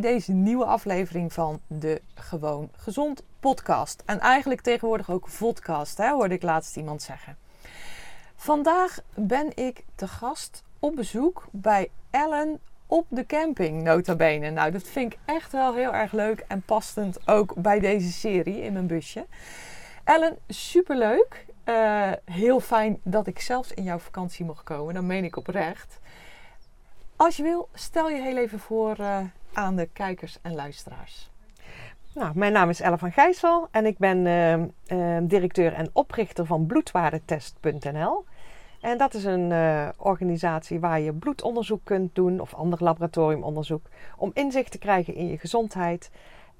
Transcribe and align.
Bij 0.00 0.12
deze 0.12 0.32
nieuwe 0.32 0.64
aflevering 0.64 1.32
van 1.32 1.60
de 1.66 2.00
Gewoon 2.14 2.70
Gezond 2.76 3.22
podcast. 3.40 4.02
En 4.06 4.20
eigenlijk 4.20 4.60
tegenwoordig 4.60 5.10
ook 5.10 5.28
vodcast, 5.28 5.98
hè, 5.98 6.10
hoorde 6.10 6.34
ik 6.34 6.42
laatst 6.42 6.76
iemand 6.76 7.02
zeggen. 7.02 7.36
Vandaag 8.36 9.00
ben 9.14 9.56
ik 9.56 9.84
te 9.94 10.08
gast 10.08 10.62
op 10.78 10.96
bezoek 10.96 11.46
bij 11.50 11.90
Ellen 12.10 12.60
op 12.86 13.06
de 13.08 13.26
camping, 13.26 13.82
nota 13.82 14.14
bene. 14.14 14.50
Nou, 14.50 14.70
dat 14.70 14.82
vind 14.82 15.12
ik 15.12 15.18
echt 15.24 15.52
wel 15.52 15.74
heel 15.74 15.94
erg 15.94 16.12
leuk 16.12 16.44
en 16.48 16.62
passend 16.62 17.28
ook 17.28 17.54
bij 17.54 17.78
deze 17.78 18.12
serie 18.12 18.62
in 18.62 18.72
mijn 18.72 18.86
busje. 18.86 19.26
Ellen, 20.04 20.38
superleuk. 20.48 21.46
Uh, 21.64 22.12
heel 22.24 22.60
fijn 22.60 23.00
dat 23.02 23.26
ik 23.26 23.40
zelfs 23.40 23.72
in 23.72 23.82
jouw 23.82 23.98
vakantie 23.98 24.44
mocht 24.44 24.64
komen. 24.64 24.94
Dat 24.94 25.02
meen 25.02 25.24
ik 25.24 25.36
oprecht. 25.36 25.98
Als 27.16 27.36
je 27.36 27.42
wil, 27.42 27.68
stel 27.74 28.10
je 28.10 28.22
heel 28.22 28.36
even 28.36 28.58
voor 28.58 29.00
uh, 29.00 29.18
aan 29.54 29.76
de 29.76 29.88
kijkers 29.92 30.38
en 30.42 30.54
luisteraars. 30.54 31.30
Nou, 32.14 32.32
mijn 32.34 32.52
naam 32.52 32.68
is 32.68 32.80
Elle 32.80 32.98
van 32.98 33.12
Gijssel 33.12 33.68
en 33.70 33.86
ik 33.86 33.98
ben 33.98 34.18
uh, 34.92 35.16
directeur 35.22 35.72
en 35.72 35.90
oprichter 35.92 36.46
van 36.46 36.66
bloedwaardetest.nl. 36.66 38.24
En 38.80 38.98
dat 38.98 39.14
is 39.14 39.24
een 39.24 39.50
uh, 39.50 39.88
organisatie 39.96 40.80
waar 40.80 41.00
je 41.00 41.12
bloedonderzoek 41.12 41.80
kunt 41.84 42.14
doen 42.14 42.40
of 42.40 42.54
ander 42.54 42.82
laboratoriumonderzoek 42.82 43.86
om 44.16 44.30
inzicht 44.34 44.70
te 44.70 44.78
krijgen 44.78 45.14
in 45.14 45.26
je 45.28 45.38
gezondheid 45.38 46.10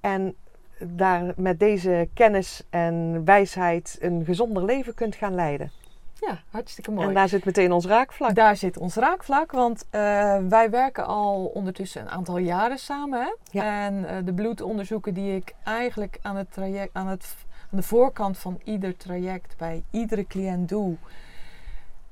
en 0.01 0.35
daar 0.79 1.33
met 1.37 1.59
deze 1.59 2.09
kennis 2.15 2.63
en 2.71 3.25
wijsheid 3.25 3.99
een 4.01 4.25
gezonder 4.25 4.65
leven 4.65 4.95
kunt 4.95 5.15
gaan 5.15 5.35
leiden. 5.35 5.71
Ja, 6.21 6.39
hartstikke 6.51 6.91
mooi. 6.91 7.09
En 7.09 7.15
daar 7.15 7.29
zit 7.29 7.45
meteen 7.45 7.73
ons 7.73 7.87
raakvlak. 7.87 8.35
Daar 8.35 8.57
zit 8.57 8.79
ons 8.79 8.95
raakvlak, 8.95 9.53
want 9.53 9.85
uh, 9.85 10.01
wij 10.49 10.71
werken 10.71 11.07
al 11.07 11.45
ondertussen 11.45 12.01
een 12.01 12.11
aantal 12.11 12.39
jaren 12.39 12.79
samen. 12.79 13.21
Hè? 13.21 13.35
Ja. 13.51 13.85
En 13.85 13.95
uh, 13.95 14.11
de 14.25 14.33
bloedonderzoeken 14.33 15.15
die 15.15 15.37
ik 15.37 15.55
eigenlijk 15.65 16.19
aan, 16.23 16.37
het 16.37 16.53
traject, 16.53 16.91
aan, 16.93 17.07
het, 17.07 17.35
aan 17.73 17.79
de 17.79 17.83
voorkant 17.83 18.39
van 18.39 18.61
ieder 18.65 18.97
traject 18.97 19.55
bij 19.59 19.83
iedere 19.91 20.27
cliënt 20.27 20.69
doe, 20.69 20.97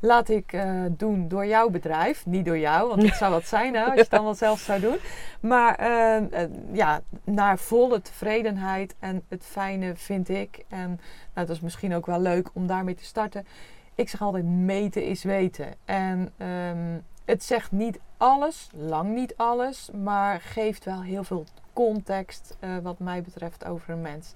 laat 0.02 0.28
ik 0.28 0.52
uh, 0.52 0.84
doen 0.90 1.28
door 1.28 1.46
jouw 1.46 1.70
bedrijf. 1.70 2.26
Niet 2.26 2.44
door 2.44 2.58
jou, 2.58 2.88
want 2.88 3.02
het 3.02 3.16
zou 3.22 3.32
wat 3.32 3.46
zijn 3.46 3.74
hè, 3.74 3.84
als 3.84 3.94
je 3.94 4.00
het 4.00 4.10
dan 4.10 4.24
wel 4.24 4.34
zelf 4.34 4.60
zou 4.60 4.80
doen. 4.80 4.96
Maar 5.40 5.80
uh, 5.80 6.40
uh, 6.40 6.48
ja, 6.72 7.00
naar 7.24 7.58
volle 7.58 8.02
tevredenheid. 8.02 8.94
En 8.98 9.22
het 9.28 9.44
fijne 9.44 9.96
vind 9.96 10.28
ik, 10.28 10.64
en 10.68 11.00
nou, 11.34 11.46
dat 11.46 11.56
is 11.56 11.60
misschien 11.60 11.94
ook 11.94 12.06
wel 12.06 12.20
leuk 12.20 12.48
om 12.52 12.66
daarmee 12.66 12.94
te 12.94 13.04
starten. 13.04 13.46
Ik 13.94 14.08
zeg 14.08 14.22
altijd, 14.22 14.44
meten 14.44 15.04
is 15.04 15.22
weten. 15.22 15.74
En 15.84 16.32
um, 16.38 17.02
het 17.24 17.44
zegt 17.44 17.72
niet 17.72 18.00
alles, 18.16 18.68
lang 18.74 19.14
niet 19.14 19.36
alles, 19.36 19.90
maar 20.02 20.40
geeft 20.40 20.84
wel 20.84 21.02
heel 21.02 21.24
veel 21.24 21.44
context 21.72 22.56
wat 22.82 22.98
mij 22.98 23.22
betreft 23.22 23.64
over 23.64 23.90
een 23.90 24.00
mens. 24.00 24.34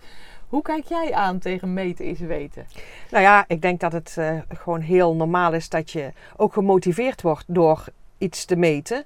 Hoe 0.49 0.63
kijk 0.63 0.85
jij 0.85 1.15
aan 1.15 1.39
tegen 1.39 1.73
meten 1.73 2.05
is 2.05 2.19
weten? 2.19 2.67
Nou 3.11 3.23
ja, 3.23 3.45
ik 3.49 3.63
denk 3.63 3.81
dat 3.81 3.93
het 3.93 4.17
uh, 4.19 4.41
gewoon 4.49 4.81
heel 4.81 5.15
normaal 5.15 5.53
is 5.53 5.69
dat 5.69 5.91
je 5.91 6.13
ook 6.37 6.53
gemotiveerd 6.53 7.23
wordt 7.23 7.45
door 7.47 7.85
iets 8.19 8.45
te 8.45 8.57
meten. 8.57 9.05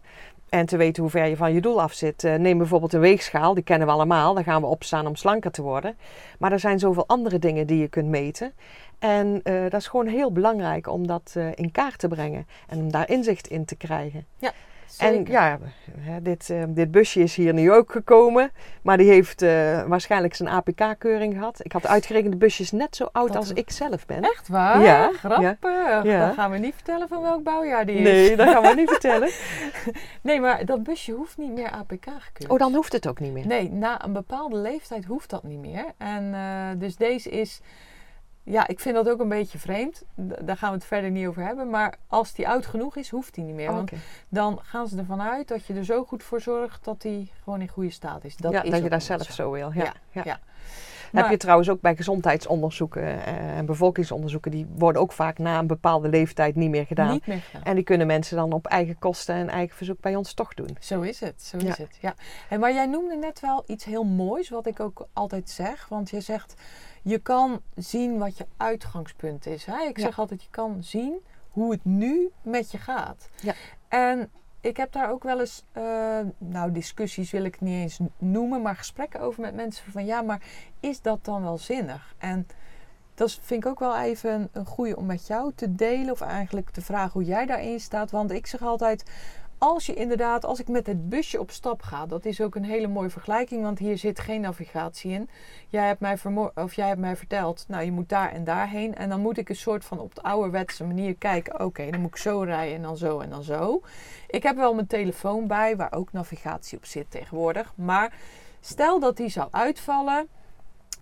En 0.51 0.67
te 0.67 0.77
weten 0.77 1.03
hoe 1.03 1.11
ver 1.11 1.27
je 1.27 1.37
van 1.37 1.53
je 1.53 1.61
doel 1.61 1.83
af 1.83 1.93
zit. 1.93 2.25
Uh, 2.25 2.35
neem 2.35 2.59
bijvoorbeeld 2.59 2.93
een 2.93 3.01
weegschaal, 3.01 3.55
die 3.55 3.65
kennen 3.65 3.87
we 3.87 3.93
allemaal. 3.93 4.35
Daar 4.35 4.45
gaan 4.45 4.61
we 4.61 4.67
opstaan 4.67 5.07
om 5.07 5.17
slanker 5.17 5.51
te 5.51 5.63
worden. 5.63 5.97
Maar 6.39 6.53
er 6.53 6.61
zijn 6.61 6.79
zoveel 6.79 7.07
andere 7.07 7.39
dingen 7.39 7.67
die 7.67 7.79
je 7.79 7.89
kunt 7.89 8.09
meten. 8.09 8.53
En 8.99 9.41
uh, 9.45 9.63
dat 9.63 9.81
is 9.81 9.87
gewoon 9.87 10.07
heel 10.07 10.33
belangrijk 10.33 10.89
om 10.89 11.07
dat 11.07 11.37
in 11.55 11.71
kaart 11.73 11.99
te 11.99 12.09
brengen. 12.09 12.47
En 12.69 12.79
om 12.79 12.91
daar 12.91 13.11
inzicht 13.11 13.47
in 13.47 13.65
te 13.65 13.77
krijgen. 13.77 14.27
Ja. 14.39 14.53
Zeker. 14.91 15.35
En 15.35 15.61
ja, 16.05 16.21
dit, 16.21 16.49
uh, 16.49 16.63
dit 16.69 16.91
busje 16.91 17.21
is 17.21 17.35
hier 17.35 17.55
nu 17.55 17.73
ook 17.73 17.93
gekomen. 17.93 18.51
Maar 18.83 18.97
die 18.97 19.11
heeft 19.11 19.43
uh, 19.43 19.83
waarschijnlijk 19.83 20.35
zijn 20.35 20.49
APK-keuring 20.49 21.35
gehad. 21.35 21.65
Ik 21.65 21.73
had 21.73 21.87
uitgerekend, 21.87 22.33
de 22.33 22.39
busje 22.39 22.63
is 22.63 22.71
net 22.71 22.97
zo 22.97 23.09
oud 23.13 23.27
Dat 23.27 23.37
als 23.37 23.49
we... 23.49 23.55
ik 23.55 23.71
zelf 23.71 24.07
ben. 24.07 24.23
Echt 24.23 24.49
waar? 24.49 24.81
Ja. 24.81 25.11
Grappig. 25.13 26.03
Ja. 26.03 26.27
Dan 26.27 26.35
gaan 26.35 26.51
we 26.51 26.59
niet 26.59 26.75
vertellen 26.75 27.09
van 27.09 27.23
welk 27.23 27.43
bouwjaar 27.43 27.87
die 27.87 27.97
is. 27.97 28.03
Nee, 28.03 28.37
dat 28.37 28.49
gaan 28.49 28.63
we 28.63 28.75
niet 28.75 28.91
vertellen. 28.99 29.31
nee, 30.23 30.41
maar 30.41 30.65
dat 30.65 30.83
busje 30.83 31.13
hoeft 31.13 31.37
niet 31.37 31.53
meer 31.53 31.71
APK 31.71 32.07
gekeurd. 32.19 32.51
Oh, 32.51 32.59
dan 32.59 32.75
hoeft 32.75 32.93
het 32.93 33.09
ook 33.09 33.21
niet 33.21 33.33
meer? 33.33 33.47
Nee, 33.47 33.71
na 33.71 34.05
een 34.05 34.13
bepaalde 34.13 34.57
leeftijd 34.57 35.05
hoeft 35.05 35.31
dat 35.31 35.43
niet 35.43 35.61
meer. 35.61 35.85
En 35.99 36.25
uh, 36.25 36.81
dus 36.81 36.97
deze 36.97 37.31
is 37.31 37.61
ja, 38.43 38.69
ik 38.69 38.81
vind 38.81 38.95
dat 38.95 39.09
ook 39.09 39.21
een 39.21 39.29
beetje 39.29 39.59
vreemd. 39.59 40.03
Daar 40.15 40.57
gaan 40.57 40.71
we 40.71 40.77
het 40.77 40.85
verder 40.85 41.11
niet 41.11 41.27
over 41.27 41.43
hebben. 41.43 41.71
Maar 41.71 41.95
als 42.07 42.33
die 42.33 42.49
oud 42.49 42.67
genoeg 42.67 42.97
is, 42.97 43.11
hoeft 43.11 43.35
die 43.35 43.45
niet 43.45 43.55
meer. 43.55 43.69
Oh, 43.69 43.75
want 43.75 43.91
dan 44.29 44.59
gaan 44.63 44.89
ze 44.89 44.99
ervan 44.99 45.23
uit 45.23 45.49
dat 45.49 45.67
je 45.67 45.75
er 45.75 45.85
zo 45.85 46.05
goed 46.05 46.23
voor 46.23 46.41
zorgt 46.41 46.85
dat 46.85 47.03
die 47.03 47.31
gewoon 47.43 47.61
in 47.61 47.69
goede 47.69 47.91
staat 47.91 48.25
is. 48.25 48.37
Dat 48.37 48.53
ja, 48.53 48.63
is 48.63 48.71
dat 48.71 48.83
je 48.83 48.89
daar 48.89 49.03
zelf 49.03 49.23
zo, 49.23 49.33
zo 49.33 49.51
wil. 49.51 49.73
Ja, 49.73 49.95
ja. 50.11 50.23
ja. 50.25 50.41
Maar, 51.13 51.23
heb 51.23 51.33
je 51.33 51.39
trouwens 51.39 51.69
ook 51.69 51.81
bij 51.81 51.97
gezondheidsonderzoeken 51.97 53.03
uh, 53.03 53.59
en 53.59 53.67
bevolkingsonderzoeken, 53.67 54.51
die 54.51 54.67
worden 54.77 55.03
ook 55.03 55.13
vaak 55.13 55.39
na 55.39 55.59
een 55.59 55.67
bepaalde 55.67 56.09
leeftijd 56.09 56.57
niet 56.57 56.71
meer 56.71 56.87
gedaan. 56.87 57.13
Niet 57.13 57.27
meer 57.27 57.41
gedaan. 57.41 57.63
En 57.63 57.75
die 57.75 57.85
kunnen 57.85 58.07
mensen 58.07 58.37
dan 58.37 58.53
op 58.53 58.67
eigen 58.67 58.99
kosten 58.99 59.35
en 59.35 59.49
eigen 59.49 59.77
verzoek 59.77 60.01
bij 60.01 60.17
ons 60.17 60.35
toch 60.35 60.55
doen. 60.55 60.77
Zo 60.81 61.01
is 61.01 61.21
het, 61.21 61.43
zo 61.43 61.57
is 61.57 61.79
het. 61.79 61.99
Ja. 62.01 62.15
En 62.49 62.61
maar 62.61 62.73
jij 62.73 62.87
noemde 62.87 63.17
net 63.17 63.41
wel 63.41 63.65
iets 63.67 63.85
heel 63.85 64.05
moois, 64.05 64.49
wat 64.49 64.67
ik 64.67 64.81
ook 64.81 65.07
altijd 65.13 65.51
zeg. 65.51 65.89
Want 65.89 66.11
je 66.11 66.21
zegt, 66.21 66.55
je 67.03 67.19
kan 67.19 67.61
zien 67.75 68.19
wat 68.19 68.39
je 68.39 68.47
uitgangspunt 68.57 69.47
is. 69.47 69.65
Hè? 69.65 69.89
Ik 69.89 69.99
zeg 69.99 70.19
altijd, 70.19 70.43
je 70.43 70.51
kan 70.51 70.77
zien 70.81 71.21
hoe 71.51 71.73
het 71.73 71.85
nu 71.85 72.31
met 72.43 72.71
je 72.71 72.79
gaat. 72.79 73.29
Ja. 73.43 73.55
En 73.89 74.31
ik 74.61 74.77
heb 74.77 74.93
daar 74.93 75.11
ook 75.11 75.23
wel 75.23 75.41
eens, 75.41 75.65
uh, 75.77 76.19
nou 76.39 76.73
discussies 76.73 77.31
wil 77.31 77.45
ik 77.45 77.61
niet 77.61 77.83
eens 77.83 77.99
noemen, 78.19 78.63
maar 78.63 78.77
gesprekken 78.77 79.21
over 79.21 79.41
met 79.41 79.55
mensen 79.55 79.93
van 79.93 80.05
ja, 80.05 80.23
maar 80.23 80.43
is 80.81 81.03
dat 81.03 81.25
dan 81.25 81.43
wel 81.43 81.59
zinnig? 81.59 82.15
En 82.19 82.47
dat 83.15 83.39
vind 83.43 83.65
ik 83.65 83.71
ook 83.71 83.79
wel 83.79 83.99
even 83.99 84.33
een, 84.33 84.49
een 84.53 84.67
goede 84.67 84.97
om 84.97 85.07
met 85.07 85.27
jou 85.27 85.53
te 85.55 85.75
delen 85.75 86.13
of 86.13 86.21
eigenlijk 86.21 86.71
te 86.71 86.83
vragen 86.83 87.13
hoe 87.13 87.25
jij 87.25 87.47
daarin 87.47 87.81
staat. 87.81 88.11
Want 88.11 88.31
ik 88.31 88.47
zeg 88.47 88.63
altijd, 88.63 89.05
als 89.61 89.87
je 89.87 89.95
inderdaad, 89.95 90.45
als 90.45 90.61
ik 90.61 90.69
met 90.69 90.87
het 90.87 91.09
busje 91.09 91.41
op 91.41 91.51
stap 91.51 91.83
ga, 91.83 92.07
dat 92.07 92.25
is 92.25 92.41
ook 92.41 92.55
een 92.55 92.65
hele 92.65 92.89
mooie 92.89 93.11
vergelijking, 93.11 93.63
want 93.63 93.79
hier 93.79 93.99
zit 93.99 94.21
geen 94.21 94.41
navigatie 94.41 95.13
in. 95.13 95.29
Jij 95.69 95.87
hebt 95.87 96.01
mij, 96.01 96.19
of 96.55 96.75
jij 96.75 96.89
hebt 96.89 97.01
mij 97.01 97.17
verteld, 97.17 97.65
nou 97.69 97.85
je 97.85 97.93
moet 97.93 98.09
daar 98.09 98.33
en 98.33 98.45
daarheen. 98.45 98.95
En 98.95 99.09
dan 99.09 99.21
moet 99.21 99.39
ik 99.39 99.49
een 99.49 99.57
soort 99.57 99.85
van 99.85 99.99
op 99.99 100.15
de 100.15 100.23
ouderwetse 100.23 100.85
manier 100.85 101.15
kijken, 101.15 101.61
oké, 101.61 101.91
dan 101.91 102.01
moet 102.01 102.11
ik 102.11 102.17
zo 102.17 102.41
rijden 102.41 102.75
en 102.75 102.83
dan 102.83 102.97
zo 102.97 103.21
en 103.21 103.31
dan 103.31 103.43
zo. 103.43 103.81
Ik 104.29 104.43
heb 104.43 104.57
wel 104.57 104.75
mijn 104.75 104.87
telefoon 104.87 105.47
bij, 105.47 105.77
waar 105.77 105.93
ook 105.93 106.13
navigatie 106.13 106.79
op 106.79 106.85
zit 106.85 107.11
tegenwoordig. 107.11 107.73
Maar 107.77 108.15
stel 108.61 109.01
dat 109.01 109.17
die 109.17 109.29
zou 109.29 109.49
uitvallen 109.51 110.29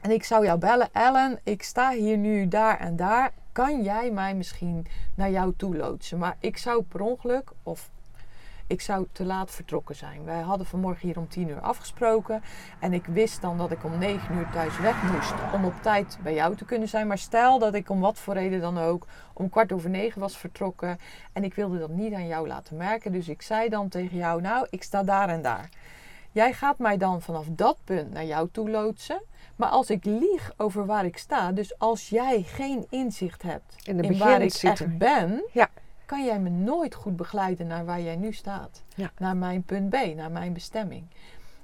en 0.01 0.11
ik 0.11 0.25
zou 0.25 0.45
jou 0.45 0.59
bellen, 0.59 0.89
Ellen, 0.93 1.39
ik 1.43 1.63
sta 1.63 1.91
hier 1.91 2.17
nu 2.17 2.49
daar 2.49 2.79
en 2.79 2.97
daar. 2.97 3.33
Kan 3.53 3.83
jij 3.83 4.11
mij 4.11 4.35
misschien 4.35 4.87
naar 5.15 5.31
jou 5.31 5.53
toe 5.57 5.77
loodsen? 5.77 6.19
Maar 6.19 6.37
ik 6.41 6.57
zou 6.57 6.83
per 6.83 7.01
ongeluk, 7.01 7.51
of 7.63 7.91
ik 8.69 8.81
zou 8.81 9.07
te 9.13 9.25
laat 9.25 9.51
vertrokken 9.51 9.95
zijn. 9.95 10.25
Wij 10.25 10.41
hadden 10.41 10.67
vanmorgen 10.67 11.07
hier 11.07 11.19
om 11.19 11.29
10 11.29 11.49
uur 11.49 11.61
afgesproken. 11.61 12.43
En 12.79 12.93
ik 12.93 13.07
wist 13.07 13.41
dan 13.41 13.59
dat 13.59 13.71
ik 13.71 13.85
om 13.85 13.99
9 13.99 14.35
uur 14.37 14.51
thuis 14.53 14.79
weg 14.79 15.03
moest 15.03 15.35
om 15.53 15.65
op 15.65 15.75
tijd 15.83 16.19
bij 16.23 16.35
jou 16.35 16.57
te 16.57 16.65
kunnen 16.65 16.89
zijn. 16.89 17.07
Maar 17.07 17.19
stel 17.19 17.59
dat 17.59 17.75
ik 17.75 17.91
om 17.91 18.01
wat 18.01 18.19
voor 18.19 18.35
reden 18.35 18.61
dan 18.61 18.79
ook 18.79 19.07
om 19.33 19.49
kwart 19.49 19.73
over 19.73 19.91
negen 19.91 20.21
was 20.21 20.37
vertrokken. 20.37 20.99
En 21.33 21.45
ik 21.45 21.55
wilde 21.55 21.79
dat 21.79 21.91
niet 21.91 22.15
aan 22.15 22.27
jou 22.27 22.47
laten 22.47 22.77
merken. 22.77 23.13
Dus 23.13 23.29
ik 23.29 23.43
zei 23.43 23.69
dan 23.69 23.89
tegen 23.89 24.17
jou, 24.17 24.41
nou, 24.41 24.67
ik 24.71 24.83
sta 24.83 25.03
daar 25.03 25.29
en 25.29 25.43
daar. 25.43 25.69
Jij 26.33 26.53
gaat 26.53 26.79
mij 26.79 26.97
dan 26.97 27.23
vanaf 27.23 27.47
dat 27.51 27.77
punt 27.85 28.13
naar 28.13 28.25
jou 28.25 28.49
toe 28.53 28.71
loodsen. 28.71 29.23
Maar 29.57 29.69
als 29.69 29.91
ik 29.91 30.05
lieg 30.05 30.53
over 30.57 30.87
waar 30.87 31.05
ik 31.05 31.17
sta, 31.17 31.53
dus 31.53 31.79
als 31.79 32.09
jij 32.09 32.43
geen 32.43 32.87
inzicht 32.91 33.43
hebt 33.43 33.75
In 33.85 33.97
de 33.97 34.03
in 34.03 34.19
waar 34.19 34.43
ik 34.43 34.55
echt 34.55 34.99
ben, 34.99 35.45
Ja. 35.53 35.69
Kan 36.09 36.25
jij 36.25 36.39
me 36.39 36.49
nooit 36.51 36.95
goed 36.95 37.17
begeleiden 37.17 37.67
naar 37.67 37.85
waar 37.85 38.01
jij 38.01 38.17
nu 38.17 38.33
staat. 38.33 38.83
Ja. 38.95 39.11
Naar 39.19 39.37
mijn 39.37 39.63
punt 39.63 39.91
B, 39.91 39.97
naar 40.17 40.31
mijn 40.31 40.53
bestemming. 40.53 41.05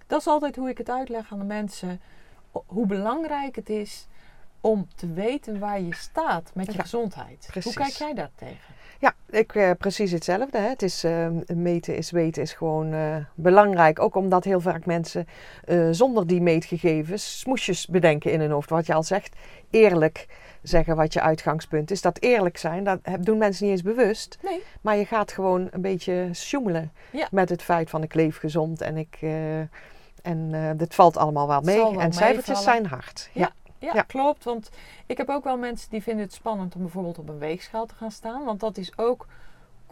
Dat 0.07 0.21
is 0.21 0.27
altijd 0.27 0.57
hoe 0.57 0.69
ik 0.69 0.79
het 0.79 0.91
uitleg 0.91 1.33
aan 1.33 1.39
de 1.39 1.45
mensen. 1.45 2.01
Hoe 2.67 2.87
belangrijk 2.87 3.57
het 3.57 3.69
is 3.71 4.07
om 4.61 4.89
te 4.95 5.13
weten 5.13 5.59
waar 5.59 5.81
je 5.81 5.95
staat 5.95 6.51
met 6.55 6.67
je 6.67 6.73
Ja, 6.73 6.81
gezondheid. 6.83 7.47
precies. 7.51 7.75
Hoe 7.75 7.85
kijk 7.85 7.95
jij 7.97 8.15
daar 8.15 8.31
tegen? 8.35 8.75
Ja, 9.01 9.15
ik 9.31 9.55
eh, 9.55 9.71
precies 9.79 10.11
hetzelfde. 10.11 10.59
Hè. 10.59 10.69
Het 10.69 10.83
is 10.83 11.05
eh, 11.05 11.29
meten 11.55 11.97
is 11.97 12.11
weten 12.11 12.43
is 12.43 12.53
gewoon 12.53 12.93
eh, 12.93 13.17
belangrijk. 13.35 14.01
Ook 14.01 14.15
omdat 14.15 14.45
heel 14.45 14.61
vaak 14.61 14.87
mensen 14.87 15.27
eh, 15.65 15.89
zonder 15.91 16.27
die 16.27 16.41
meetgegevens 16.41 17.39
smoesjes 17.39 17.87
bedenken 17.87 18.33
in 18.33 18.41
hun 18.41 18.51
hoofd. 18.51 18.71
Wat 18.71 18.87
je 18.87 18.95
al 18.95 19.03
zegt, 19.03 19.37
eerlijk 19.71 20.27
zeggen 20.65 20.97
wat 20.97 21.13
je 21.13 21.21
uitgangspunt 21.21 21.91
is. 21.91 22.01
Dat 22.01 22.21
eerlijk 22.21 22.57
zijn, 22.57 22.85
dat 22.85 22.99
doen 23.21 23.39
mensen 23.39 23.65
niet 23.65 23.73
eens 23.75 23.83
bewust. 23.83 24.39
Nee. 24.43 24.63
Maar 24.81 24.97
je 24.97 25.07
gaat 25.07 25.33
gewoon 25.33 25.69
een 25.71 25.81
beetje 25.81 26.29
sjoemelen 26.33 26.93
Ja. 27.13 27.29
met 27.31 27.49
het 27.49 27.63
feit 27.63 27.91
van 27.91 28.03
ik 28.03 28.15
leef 28.15 28.39
gezond 28.39 28.81
en 28.81 28.97
ik... 28.97 29.17
eh, 29.21 29.59
en 30.23 30.49
eh 30.53 30.71
dit 30.77 30.95
valt 30.95 31.17
allemaal 31.17 31.49
wel 31.49 31.61
mee. 31.61 31.77
Wel 31.77 32.01
en 32.01 32.13
cijfertjes 32.13 32.63
zijn 32.63 32.87
hard. 32.87 33.31
Ja. 33.33 33.41
Ja. 33.41 33.53
Ja, 33.79 33.91
Ja. 33.95 34.03
klopt. 34.03 34.45
Want 34.45 34.71
ik 35.07 35.17
heb 35.17 35.29
ook 35.29 35.45
wel 35.45 35.57
mensen 35.59 35.91
die 35.91 36.03
vinden 36.03 36.25
het 36.25 36.35
spannend 36.35 36.75
om 36.75 36.81
bijvoorbeeld 36.83 37.19
op 37.19 37.29
een 37.29 37.39
weegschaal 37.39 37.87
te 37.87 37.95
gaan 37.95 38.11
staan. 38.11 38.45
Want 38.45 38.61
dat 38.61 38.77
is 38.77 38.93
ook 38.99 39.27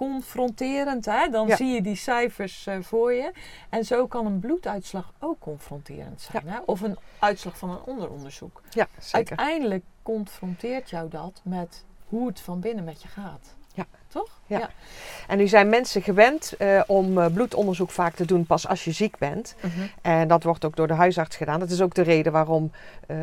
confronterend. 0.07 1.05
Hè? 1.05 1.29
Dan 1.29 1.47
Ja. 1.47 1.57
zie 1.57 1.67
je 1.75 1.83
die 1.83 1.95
cijfers 1.97 2.67
eh, 2.67 2.77
voor 2.81 3.13
je. 3.13 3.33
En 3.69 3.85
zo 3.85 4.07
kan 4.07 4.27
een 4.27 4.39
bloeduitslag 4.41 5.13
ook 5.19 5.39
confronterend 5.39 6.21
zijn. 6.21 6.49
Hè? 6.49 6.59
Of 6.67 6.81
een 6.81 6.97
uitslag 7.19 7.59
van 7.59 7.71
een 7.71 7.83
onderonderzoek. 7.85 8.63
ja, 8.71 8.89
zeker. 8.99 9.37
Uiteindelijk 9.37 9.85
confronteert 10.03 10.91
jou 10.91 11.09
dat 11.09 11.41
met 11.45 11.85
hoe 12.09 12.27
het 12.27 12.41
van 12.41 12.61
binnen 12.61 12.85
met 12.85 13.03
je 13.03 13.09
gaat. 13.09 13.55
Ja. 13.75 13.87
Toch? 14.09 14.41
Ja. 14.47 14.71
En 15.29 15.39
nu 15.39 15.49
zijn 15.49 15.69
mensen 15.69 16.03
gewend 16.03 16.57
eh, 16.59 16.81
om 16.87 17.19
eh, 17.19 17.33
bloedonderzoek 17.33 17.91
vaak 17.91 18.15
te 18.15 18.25
doen 18.25 18.47
pas 18.47 18.69
als 18.69 18.85
je 18.85 18.93
ziek 18.93 19.19
bent. 19.19 19.55
Mhm. 19.61 19.71
En 20.03 20.29
dat 20.29 20.43
wordt 20.43 20.65
ook 20.65 20.77
door 20.77 20.87
de 20.87 20.95
huisarts 20.95 21.37
gedaan. 21.37 21.61
Dat 21.61 21.71
is 21.71 21.81
ook 21.81 21.95
de 21.95 22.03
reden 22.03 22.33
waarom 22.33 22.71
eh, 23.07 23.17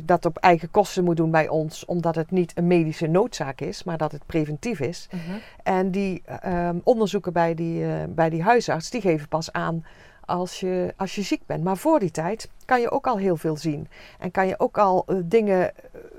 dat 0.00 0.24
op 0.24 0.36
eigen 0.36 0.70
kosten 0.70 1.04
moet 1.04 1.16
doen 1.16 1.30
bij 1.30 1.48
ons. 1.48 1.84
Omdat 1.84 2.14
het 2.14 2.30
niet 2.30 2.52
een 2.54 2.66
medische 2.66 3.06
noodzaak 3.06 3.60
is, 3.60 3.84
maar 3.84 3.98
dat 3.98 4.12
het 4.12 4.26
preventief 4.26 4.80
is. 4.80 5.08
Mhm. 5.10 5.38
En 5.62 5.90
die 5.90 6.22
eh, 6.24 6.70
onderzoeken 6.82 7.32
bij 7.32 7.54
die, 7.54 7.84
bij 8.08 8.30
die 8.30 8.42
huisarts, 8.42 8.90
die 8.90 9.00
geven 9.00 9.28
pas 9.28 9.52
aan 9.52 9.84
als 10.24 10.60
je, 10.60 10.94
als 10.96 11.14
je 11.14 11.22
ziek 11.22 11.46
bent. 11.46 11.64
Maar 11.64 11.76
voor 11.76 11.98
die 11.98 12.10
tijd 12.10 12.50
kan 12.64 12.80
je 12.80 12.90
ook 12.90 13.06
al 13.06 13.18
heel 13.18 13.36
veel 13.36 13.56
zien. 13.56 13.88
En 14.18 14.30
kan 14.30 14.46
je 14.46 14.60
ook 14.60 14.78
al 14.78 15.06
dingen 15.24 15.72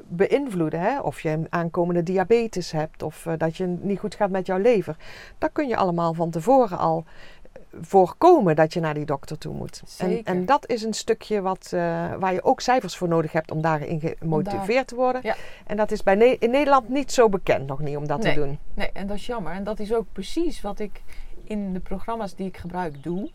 beïnvloeden. 0.10 0.80
Hè? 0.80 1.00
Of 1.00 1.22
je 1.22 1.30
een 1.30 1.48
aankomende 1.50 2.04
diabetes 2.04 2.72
hebt 2.72 3.04
of 3.04 3.26
eh, 3.26 3.34
dat 3.38 3.58
je 3.58 3.66
niet 3.66 4.00
goed 4.00 4.16
gaat 4.16 4.30
met 4.30 4.46
jouw 4.46 4.58
lever. 4.58 4.96
Dat 5.38 5.50
kun 5.52 5.68
je 5.68 5.76
allemaal 5.76 6.14
van 6.14 6.30
tevoren 6.30 6.78
al 6.78 7.04
eh, 7.52 7.62
voorkomen 7.82 8.56
dat 8.56 8.74
je 8.74 8.80
naar 8.80 8.94
die 8.94 9.06
dokter 9.06 9.38
toe 9.38 9.54
moet. 9.54 9.82
En, 9.98 10.10
Zeker. 10.10 10.26
en 10.34 10.46
dat 10.46 10.70
is 10.70 10.84
een 10.84 10.94
stukje 10.94 11.42
wat, 11.42 11.70
eh, 11.74 11.80
waar 12.20 12.34
je 12.34 12.44
ook 12.44 12.62
cijfers 12.62 12.98
voor 12.98 13.08
nodig 13.08 13.32
hebt 13.32 13.52
om 13.52 13.62
daarin 13.62 14.02
gemotiveerd 14.20 14.88
te 14.88 14.96
worden. 14.96 15.22
Ja. 15.24 15.36
En 15.68 15.78
dat 15.78 15.92
is 15.92 16.04
bij 16.04 16.16
Ne- 16.16 16.38
in 16.40 16.52
Nederland 16.52 16.90
niet 16.90 17.12
zo 17.12 17.30
bekend 17.30 17.68
nog 17.68 17.80
niet 17.80 17.98
om 17.98 18.08
dat 18.08 18.24
Nee. 18.24 18.34
te 18.34 18.40
doen. 18.40 18.60
Nee, 18.74 18.90
en 18.94 19.08
dat 19.08 19.18
is 19.18 19.26
jammer. 19.26 19.54
En 19.54 19.64
dat 19.64 19.80
is 19.80 19.94
ook 19.94 20.06
precies 20.12 20.62
wat 20.62 20.80
ik 20.80 21.02
in 21.44 21.74
de 21.74 21.80
programma's 21.80 22.36
die 22.36 22.48
ik 22.48 22.58
gebruik 22.58 23.04
doe. 23.04 23.32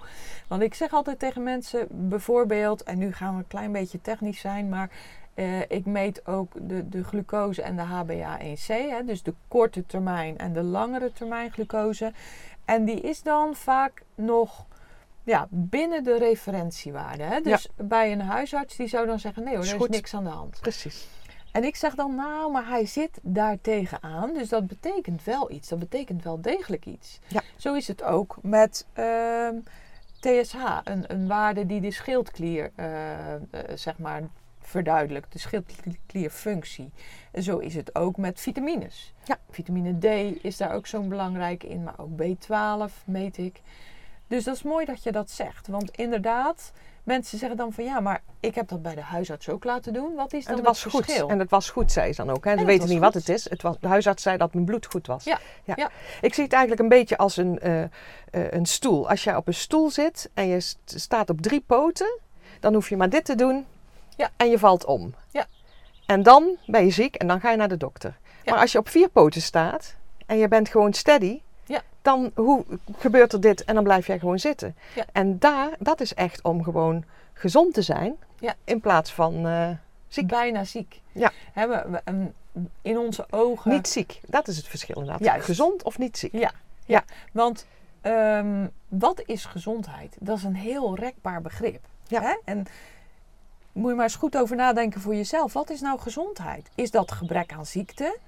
Want 0.48 0.62
ik 0.62 0.74
zeg 0.74 0.92
altijd 0.92 1.18
tegen 1.18 1.42
mensen, 1.42 1.86
bijvoorbeeld, 1.90 2.82
en 2.82 2.98
nu 2.98 3.12
gaan 3.12 3.32
we 3.32 3.38
een 3.38 3.46
klein 3.46 3.72
beetje 3.72 4.00
technisch 4.00 4.40
zijn, 4.40 4.68
maar 4.68 4.90
eh, 5.34 5.60
ik 5.60 5.86
meet 5.86 6.26
ook 6.26 6.52
de, 6.60 6.88
de 6.88 7.04
glucose 7.04 7.62
en 7.62 7.76
de 7.76 7.82
HbA1c, 7.82 8.66
hè, 8.66 9.04
dus 9.04 9.22
de 9.22 9.34
korte 9.48 9.86
termijn 9.86 10.38
en 10.38 10.52
de 10.52 10.62
langere 10.62 11.12
termijn 11.12 11.50
glucose. 11.50 12.12
En 12.64 12.84
die 12.84 13.00
is 13.00 13.22
dan 13.22 13.54
vaak 13.54 14.02
nog 14.14 14.66
ja, 15.22 15.46
binnen 15.50 16.04
de 16.04 16.18
referentiewaarde. 16.18 17.22
Hè? 17.22 17.40
Dus 17.40 17.68
bij 17.76 18.12
een 18.12 18.20
huisarts 18.20 18.76
die 18.76 18.88
zou 18.88 19.06
dan 19.06 19.18
zeggen, 19.18 19.44
nee 19.44 19.56
hoor, 19.56 19.66
er 19.66 19.80
is 19.80 19.88
niks 19.88 20.14
aan 20.14 20.24
de 20.24 20.30
hand. 20.30 20.58
Precies. 20.60 21.08
En 21.52 21.64
ik 21.64 21.76
zeg 21.76 21.94
dan, 21.94 22.14
nou, 22.14 22.52
maar 22.52 22.68
hij 22.68 22.86
zit 22.86 23.18
daar 23.22 23.60
tegenaan. 23.60 24.32
Dus 24.32 24.48
dat 24.48 24.66
betekent 24.66 25.24
wel 25.24 25.50
iets. 25.50 25.68
Dat 25.68 25.78
betekent 25.78 26.22
wel 26.24 26.40
degelijk 26.40 26.86
iets. 26.86 27.20
Ja. 27.26 27.42
Zo 27.56 27.74
is 27.74 27.88
het 27.88 28.02
ook 28.02 28.36
met 28.42 28.86
ehm, 28.92 29.54
TSH. 30.20 30.80
Een, 30.84 31.04
een 31.06 31.26
waarde 31.26 31.66
die 31.66 31.80
de 31.80 31.90
schildklier, 31.90 32.70
eh, 32.74 33.34
eh, 33.34 33.40
zeg 33.74 33.98
maar, 33.98 34.22
verduidelijkt. 34.66 35.32
De 35.32 35.38
schildklierfunctie. 35.38 36.90
En 37.32 37.42
zo 37.42 37.58
is 37.58 37.74
het 37.74 37.94
ook 37.94 38.16
met 38.16 38.40
vitamines. 38.40 39.12
Ja. 39.24 39.38
Vitamine 39.50 39.98
D 39.98 40.34
is 40.44 40.56
daar 40.56 40.72
ook 40.74 40.86
zo'n 40.86 41.08
belangrijk 41.08 41.62
in. 41.64 41.82
Maar 41.82 41.94
ook 41.96 42.10
B12 42.22 42.92
meet 43.04 43.38
ik. 43.38 43.60
Dus 44.26 44.44
dat 44.44 44.54
is 44.54 44.62
mooi 44.62 44.84
dat 44.84 45.02
je 45.02 45.12
dat 45.12 45.30
zegt. 45.30 45.66
Want 45.66 45.90
inderdaad, 45.96 46.72
mensen 47.02 47.38
zeggen 47.38 47.56
dan 47.56 47.72
van 47.72 47.84
ja, 47.84 48.00
maar 48.00 48.22
ik 48.40 48.54
heb 48.54 48.68
dat 48.68 48.82
bij 48.82 48.94
de 48.94 49.00
huisarts 49.00 49.48
ook 49.48 49.64
laten 49.64 49.92
doen. 49.92 50.14
Wat 50.14 50.32
is 50.32 50.44
En 50.44 50.54
dan 50.54 50.64
dat 50.64 50.74
het 50.74 50.82
was 50.82 50.92
goed. 50.92 51.04
verschil? 51.04 51.28
En 51.28 51.38
dat 51.38 51.50
was 51.50 51.70
goed, 51.70 51.92
zei 51.92 52.12
ze 52.12 52.24
dan 52.24 52.36
ook. 52.36 52.44
Hè. 52.44 52.58
Ze 52.58 52.64
weten 52.64 52.88
niet 52.88 52.98
wat 52.98 53.12
goed. 53.12 53.26
het 53.26 53.36
is. 53.36 53.50
Het 53.50 53.62
was, 53.62 53.76
de 53.80 53.88
huisarts 53.88 54.22
zei 54.22 54.36
dat 54.36 54.54
mijn 54.54 54.66
bloed 54.66 54.86
goed 54.86 55.06
was. 55.06 55.24
Ja, 55.24 55.38
ja. 55.64 55.90
Ik 56.20 56.34
zie 56.34 56.44
het 56.44 56.52
eigenlijk 56.52 56.82
een 56.82 56.88
beetje 56.98 57.16
als 57.16 57.36
een, 57.36 57.58
eh, 57.58 57.82
eh, 57.82 57.88
een 58.30 58.66
stoel. 58.66 59.08
Als 59.08 59.24
jij 59.24 59.36
op 59.36 59.46
een 59.46 59.54
stoel 59.54 59.90
zit 59.90 60.30
en 60.34 60.46
je 60.46 60.60
st- 60.60 60.78
staat 60.84 61.30
op 61.30 61.40
drie 61.40 61.60
poten, 61.60 62.18
dan 62.60 62.74
hoef 62.74 62.88
je 62.88 62.96
maar 62.96 63.10
dit 63.10 63.24
te 63.24 63.34
doen 63.34 63.66
Ja. 64.16 64.30
en 64.36 64.50
je 64.50 64.58
valt 64.58 64.84
om. 64.84 65.14
Ja. 65.30 65.46
En 66.06 66.22
dan 66.22 66.56
ben 66.66 66.84
je 66.84 66.90
ziek 66.90 67.14
en 67.14 67.26
dan 67.26 67.40
ga 67.40 67.50
je 67.50 67.56
naar 67.56 67.68
de 67.68 67.76
dokter. 67.76 68.16
Ja. 68.42 68.52
Maar 68.52 68.60
als 68.60 68.72
je 68.72 68.78
op 68.78 68.88
vier 68.88 69.08
poten 69.08 69.42
staat 69.42 69.94
en 70.26 70.38
je 70.38 70.48
bent 70.48 70.68
gewoon 70.68 70.92
steady, 70.92 71.40
Ja. 71.66 71.82
dan 72.02 72.30
hoe 72.34 72.64
gebeurt 72.96 73.32
er 73.32 73.40
dit 73.40 73.64
en 73.64 73.74
dan 73.74 73.84
blijf 73.84 74.06
jij 74.06 74.18
gewoon 74.18 74.38
zitten. 74.38 74.76
Ja. 74.94 75.04
En 75.12 75.38
daar, 75.38 75.68
dat 75.78 76.00
is 76.00 76.14
echt 76.14 76.42
om 76.42 76.62
gewoon 76.62 77.04
gezond 77.32 77.74
te 77.74 77.82
zijn 77.82 78.16
Ja. 78.40 78.54
in 78.64 78.80
plaats 78.80 79.12
van 79.12 79.46
eh, 79.46 79.68
ziek. 80.08 80.26
Bijna 80.26 80.64
ziek. 80.64 81.00
Ja. 81.12 81.32
We- 81.54 82.02
in 82.82 82.98
onze 82.98 83.26
ogen. 83.30 83.70
Niet 83.70 83.88
ziek, 83.88 84.20
dat 84.26 84.48
is 84.48 84.56
het 84.56 84.66
verschil 84.66 84.94
inderdaad. 84.94 85.24
Juist. 85.24 85.44
Gezond 85.44 85.82
of 85.82 85.98
niet 85.98 86.18
ziek. 86.18 86.32
Ja, 86.32 86.50
ja. 86.86 87.04
want 87.32 87.66
ehm, 88.00 88.66
wat 88.88 89.22
is 89.26 89.44
gezondheid? 89.44 90.16
Dat 90.20 90.36
is 90.36 90.44
een 90.44 90.54
heel 90.56 90.96
rekbaar 90.96 91.40
begrip. 91.40 91.84
Ja. 92.06 92.20
Hè? 92.22 92.36
En 92.44 92.66
moet 93.74 93.88
je 93.90 93.94
maar 93.94 94.04
eens 94.04 94.14
goed 94.16 94.36
over 94.36 94.56
nadenken 94.56 95.00
voor 95.00 95.14
jezelf. 95.14 95.52
Wat 95.52 95.70
is 95.70 95.80
nou 95.80 95.98
gezondheid? 95.98 96.70
Is 96.74 96.90
dat 96.90 97.12
gebrek 97.12 97.52
aan 97.52 97.66
ziekte? 97.66 98.18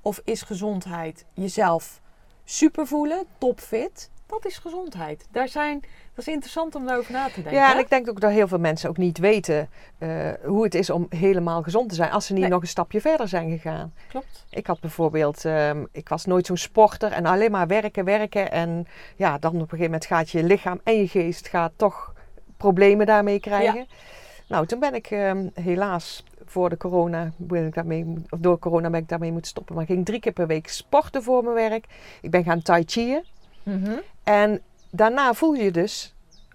Of 0.00 0.20
is 0.24 0.42
gezondheid 0.42 1.24
jezelf 1.34 2.00
super 2.44 2.86
voelen, 2.86 3.24
topfit? 3.38 4.10
Wat 4.26 4.46
is 4.46 4.58
gezondheid? 4.58 5.26
Daar 5.30 5.48
zijn, 5.48 5.80
dat 6.14 6.26
is 6.26 6.32
interessant 6.32 6.74
om 6.74 6.86
daarover 6.86 7.12
na 7.12 7.26
te 7.26 7.34
denken. 7.34 7.52
Ja, 7.52 7.72
en 7.72 7.78
ik 7.78 7.88
denk 7.90 8.08
ook 8.08 8.20
dat 8.20 8.30
heel 8.30 8.48
veel 8.48 8.58
mensen 8.58 8.88
ook 8.88 8.96
niet 8.96 9.18
weten 9.18 9.68
eh, 9.98 10.30
hoe 10.44 10.64
het 10.64 10.74
is 10.74 10.90
om 10.90 11.06
helemaal 11.08 11.62
gezond 11.62 11.88
te 11.88 11.94
zijn 11.94 12.10
als 12.10 12.26
ze 12.26 12.32
niet 12.32 12.42
Nee. 12.42 12.50
nog 12.50 12.60
een 12.62 12.68
stapje 12.68 13.00
verder 13.00 13.28
zijn 13.28 13.50
gegaan. 13.50 13.92
Klopt. 14.08 14.44
Ik 14.50 14.66
had 14.66 14.80
bijvoorbeeld, 14.80 15.44
ehm, 15.44 15.84
ik 15.92 16.08
was 16.08 16.24
nooit 16.24 16.46
zo'n 16.46 16.56
sporter 16.56 17.12
en 17.12 17.26
alleen 17.26 17.50
maar 17.50 17.66
werken, 17.66 18.04
werken. 18.04 18.50
En 18.50 18.86
ja, 19.16 19.38
dan 19.38 19.50
op 19.54 19.60
een 19.60 19.68
gegeven 19.68 19.84
moment 19.84 20.06
gaat 20.06 20.30
je 20.30 20.42
lichaam 20.42 20.80
en 20.84 20.96
je 20.96 21.08
geest 21.08 21.48
gaat 21.48 21.72
toch 21.76 22.14
problemen 22.56 23.06
daarmee 23.06 23.40
krijgen. 23.40 23.86
Nou, 24.48 24.66
toen 24.66 24.78
ben 24.80 24.94
ik 24.94 25.06
ehm, 25.10 25.48
helaas 25.54 26.24
voor 26.44 26.68
de 26.70 26.76
corona, 26.76 27.32
ben 27.36 27.66
ik 27.66 27.74
daarmee, 27.74 28.14
of 28.28 28.38
door 28.38 28.58
corona 28.58 28.90
ben 28.90 29.00
ik 29.00 29.08
daarmee 29.08 29.32
moeten 29.32 29.50
stoppen. 29.50 29.74
Maar 29.74 29.82
ik 29.84 29.90
ging 29.90 30.04
drie 30.04 30.20
keer 30.20 30.32
per 30.32 30.46
week 30.46 30.68
sporten 30.68 31.22
voor 31.22 31.42
mijn 31.42 31.54
werk. 31.54 31.86
Ik 32.20 32.30
ben 32.30 32.44
gaan 32.44 32.62
tai 32.62 32.82
chiën. 32.86 33.24
Mhm. 33.62 33.92
En 34.24 34.60
daarna 34.90 35.32
voel 35.34 35.54
je 35.54 35.70
dus 35.70 36.14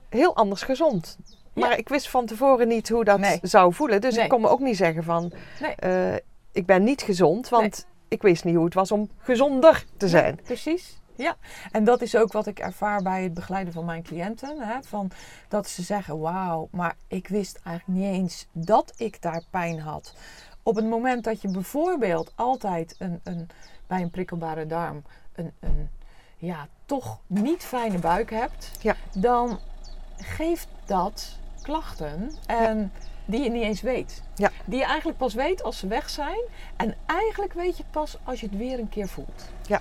heel 0.10 0.36
anders 0.36 0.62
gezond. 0.63 1.17
Ja. 1.53 1.67
Maar 1.67 1.77
ik 1.77 1.89
wist 1.89 2.10
van 2.10 2.25
tevoren 2.25 2.67
niet 2.67 2.89
hoe 2.89 3.03
dat 3.03 3.19
Nee. 3.19 3.39
zou 3.41 3.74
voelen. 3.74 4.01
Dus 4.01 4.15
Nee. 4.15 4.24
ik 4.24 4.29
kon 4.29 4.41
me 4.41 4.48
ook 4.50 4.60
niet 4.60 4.77
zeggen 4.77 5.03
van... 5.03 5.31
Nee. 5.62 5.75
eh, 5.75 6.15
ik 6.51 6.65
ben 6.65 6.83
niet 6.83 7.01
gezond, 7.01 7.50
want 7.50 7.88
ik 8.07 8.21
wist 8.21 8.43
niet 8.43 8.55
hoe 8.55 8.65
het 8.65 8.74
was 8.74 8.91
om 8.91 9.10
gezonder 9.17 9.86
te 9.98 10.07
zijn. 10.07 10.39
Precies. 10.43 11.00
Ja, 11.21 11.35
en 11.71 11.83
dat 11.83 12.01
is 12.01 12.15
ook 12.15 12.31
wat 12.31 12.47
ik 12.47 12.59
ervaar 12.59 13.01
bij 13.01 13.23
het 13.23 13.33
begeleiden 13.33 13.73
van 13.73 13.85
mijn 13.85 14.03
cliënten. 14.03 14.61
Hè? 14.61 14.83
Van, 14.83 15.11
dat 15.47 15.69
ze 15.69 15.81
zeggen, 15.81 16.19
wauw, 16.19 16.67
maar 16.71 16.95
ik 17.07 17.27
wist 17.27 17.59
eigenlijk 17.63 17.99
niet 17.99 18.13
eens 18.21 18.47
dat 18.51 18.93
ik 18.97 19.21
daar 19.21 19.43
pijn 19.49 19.79
had. 19.79 20.13
Op 20.63 20.75
het 20.75 20.85
moment 20.85 21.23
dat 21.23 21.41
je 21.41 21.47
bijvoorbeeld 21.47 22.31
altijd 22.35 22.95
een, 22.99 23.19
een, 23.23 23.49
bij 23.87 24.01
een 24.01 24.09
prikkelbare 24.09 24.65
darm 24.65 25.03
een, 25.35 25.51
een, 25.59 25.89
ja, 26.37 26.67
toch 26.85 27.19
niet 27.27 27.63
fijne 27.63 27.99
buik 27.99 28.29
hebt, 28.29 28.71
Ja. 28.81 28.95
dan 29.13 29.59
geeft 30.17 30.67
dat 30.85 31.37
klachten 31.61 32.31
en 32.45 32.91
die 33.25 33.43
je 33.43 33.49
niet 33.49 33.63
eens 33.63 33.81
weet. 33.81 34.23
Ja. 34.35 34.49
Die 34.65 34.79
je 34.79 34.85
eigenlijk 34.85 35.17
pas 35.17 35.33
weet 35.33 35.63
als 35.63 35.77
ze 35.77 35.87
weg 35.87 36.09
zijn. 36.09 36.39
En 36.77 36.95
eigenlijk 37.05 37.53
weet 37.53 37.77
je 37.77 37.83
het 37.83 37.91
pas 37.91 38.17
als 38.23 38.39
je 38.39 38.45
het 38.47 38.57
weer 38.57 38.79
een 38.79 38.89
keer 38.89 39.07
voelt. 39.07 39.49
Ja, 39.67 39.79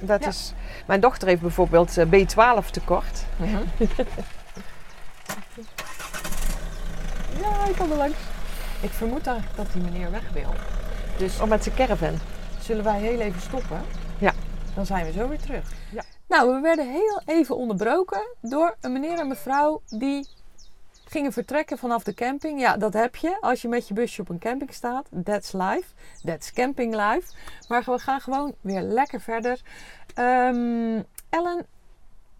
dat 0.00 0.22
Ja. 0.22 0.28
is. 0.28 0.52
Mijn 0.86 1.00
dochter 1.00 1.28
heeft 1.28 1.40
bijvoorbeeld 1.40 1.98
eh, 1.98 2.06
B12 2.06 2.70
tekort. 2.70 3.24
Ja, 7.40 7.64
ik 7.68 7.74
kan 7.76 7.90
er 7.90 7.96
langs. 7.96 8.16
Ik 8.80 8.90
vermoed 8.90 9.26
eigenlijk 9.26 9.56
dat 9.56 9.72
die 9.72 9.82
meneer 9.82 10.10
weg 10.10 10.30
wil. 10.32 10.54
Dus 11.18 11.40
Oh, 11.40 11.48
met 11.48 11.62
zijn 11.62 11.74
caravan. 11.74 12.18
zullen 12.60 12.84
wij 12.84 12.98
heel 13.00 13.20
even 13.20 13.40
stoppen? 13.40 13.82
Ja. 14.18 14.32
Dan 14.74 14.86
zijn 14.86 15.04
we 15.06 15.12
zo 15.12 15.28
weer 15.28 15.40
terug. 15.40 15.72
Ja. 15.90 16.02
Nou, 16.28 16.54
we 16.54 16.60
werden 16.60 16.90
heel 16.92 17.22
even 17.26 17.56
onderbroken 17.56 18.22
door 18.40 18.76
een 18.80 18.92
meneer 18.92 19.18
en 19.18 19.28
mevrouw 19.28 19.82
die 19.88 20.28
gingen 21.12 21.32
vertrekken 21.32 21.78
vanaf 21.78 22.02
de 22.02 22.14
camping. 22.14 22.60
Ja, 22.60 22.76
dat 22.76 22.92
heb 22.92 23.16
je 23.16 23.36
als 23.40 23.62
je 23.62 23.68
met 23.68 23.88
je 23.88 23.94
busje 23.94 24.20
op 24.20 24.28
een 24.28 24.38
camping 24.38 24.74
staat. 24.74 25.08
That's 25.24 25.52
life. 25.52 25.84
That's 26.24 26.52
camping 26.52 26.94
life. 26.94 27.32
Maar 27.68 27.82
we 27.86 27.98
gaan 27.98 28.20
gewoon 28.20 28.54
weer 28.60 28.80
lekker 28.80 29.20
verder. 29.20 29.60
Ehm, 30.14 31.02
Ellen, 31.28 31.66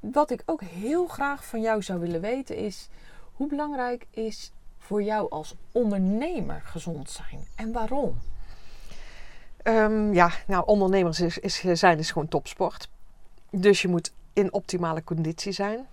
wat 0.01 0.31
ik 0.31 0.43
ook 0.47 0.61
heel 0.63 1.07
graag 1.07 1.45
van 1.45 1.61
jou 1.61 1.83
zou 1.83 2.01
willen 2.01 2.21
weten 2.21 2.57
is... 2.57 2.89
hoe 3.33 3.49
belangrijk 3.49 4.07
is 4.11 4.53
voor 4.79 5.03
jou 5.03 5.31
als 5.31 5.55
ondernemer 5.73 6.63
gezond 6.65 7.11
zijn? 7.11 7.47
En 7.57 7.73
waarom? 7.73 8.19
Ehm, 9.63 10.13
ja, 10.13 10.31
nou, 10.47 10.67
ondernemers 10.67 11.21
is, 11.21 11.65
zijn 11.73 11.99
is 11.99 12.11
gewoon 12.11 12.29
topsport. 12.29 12.89
Dus 13.51 13.83
je 13.83 13.89
moet 13.89 14.13
in 14.33 14.53
optimale 14.53 15.05
conditie 15.05 15.53
zijn. 15.53 15.87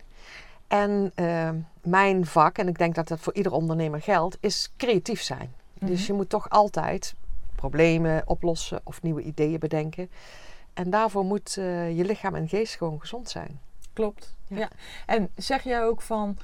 En 0.69 1.11
ehm, 1.15 1.55
mijn 1.81 2.25
vak, 2.25 2.57
en 2.57 2.67
ik 2.67 2.77
denk 2.77 2.95
dat 2.95 3.07
dat 3.07 3.19
voor 3.19 3.33
ieder 3.33 3.51
ondernemer 3.51 4.01
geldt, 4.01 4.37
is 4.39 4.71
creatief 4.77 5.21
zijn. 5.21 5.53
Dus 5.79 6.07
je 6.07 6.13
moet 6.13 6.29
toch 6.29 6.49
altijd 6.49 7.15
problemen 7.55 8.23
oplossen 8.25 8.81
of 8.83 9.01
nieuwe 9.01 9.21
ideeën 9.21 9.59
bedenken. 9.59 10.09
En 10.73 10.89
daarvoor 10.89 11.25
moet 11.25 11.57
eh, 11.57 11.97
je 11.97 12.05
lichaam 12.05 12.35
en 12.35 12.47
geest 12.47 12.75
gewoon 12.75 12.99
gezond 12.99 13.29
zijn. 13.29 13.59
Klopt. 13.93 14.35
Ja. 14.47 14.57
Ja. 14.57 14.69
En 15.05 15.29
zeg 15.35 15.63
jij 15.63 15.83
ook 15.83 16.01
van 16.01 16.37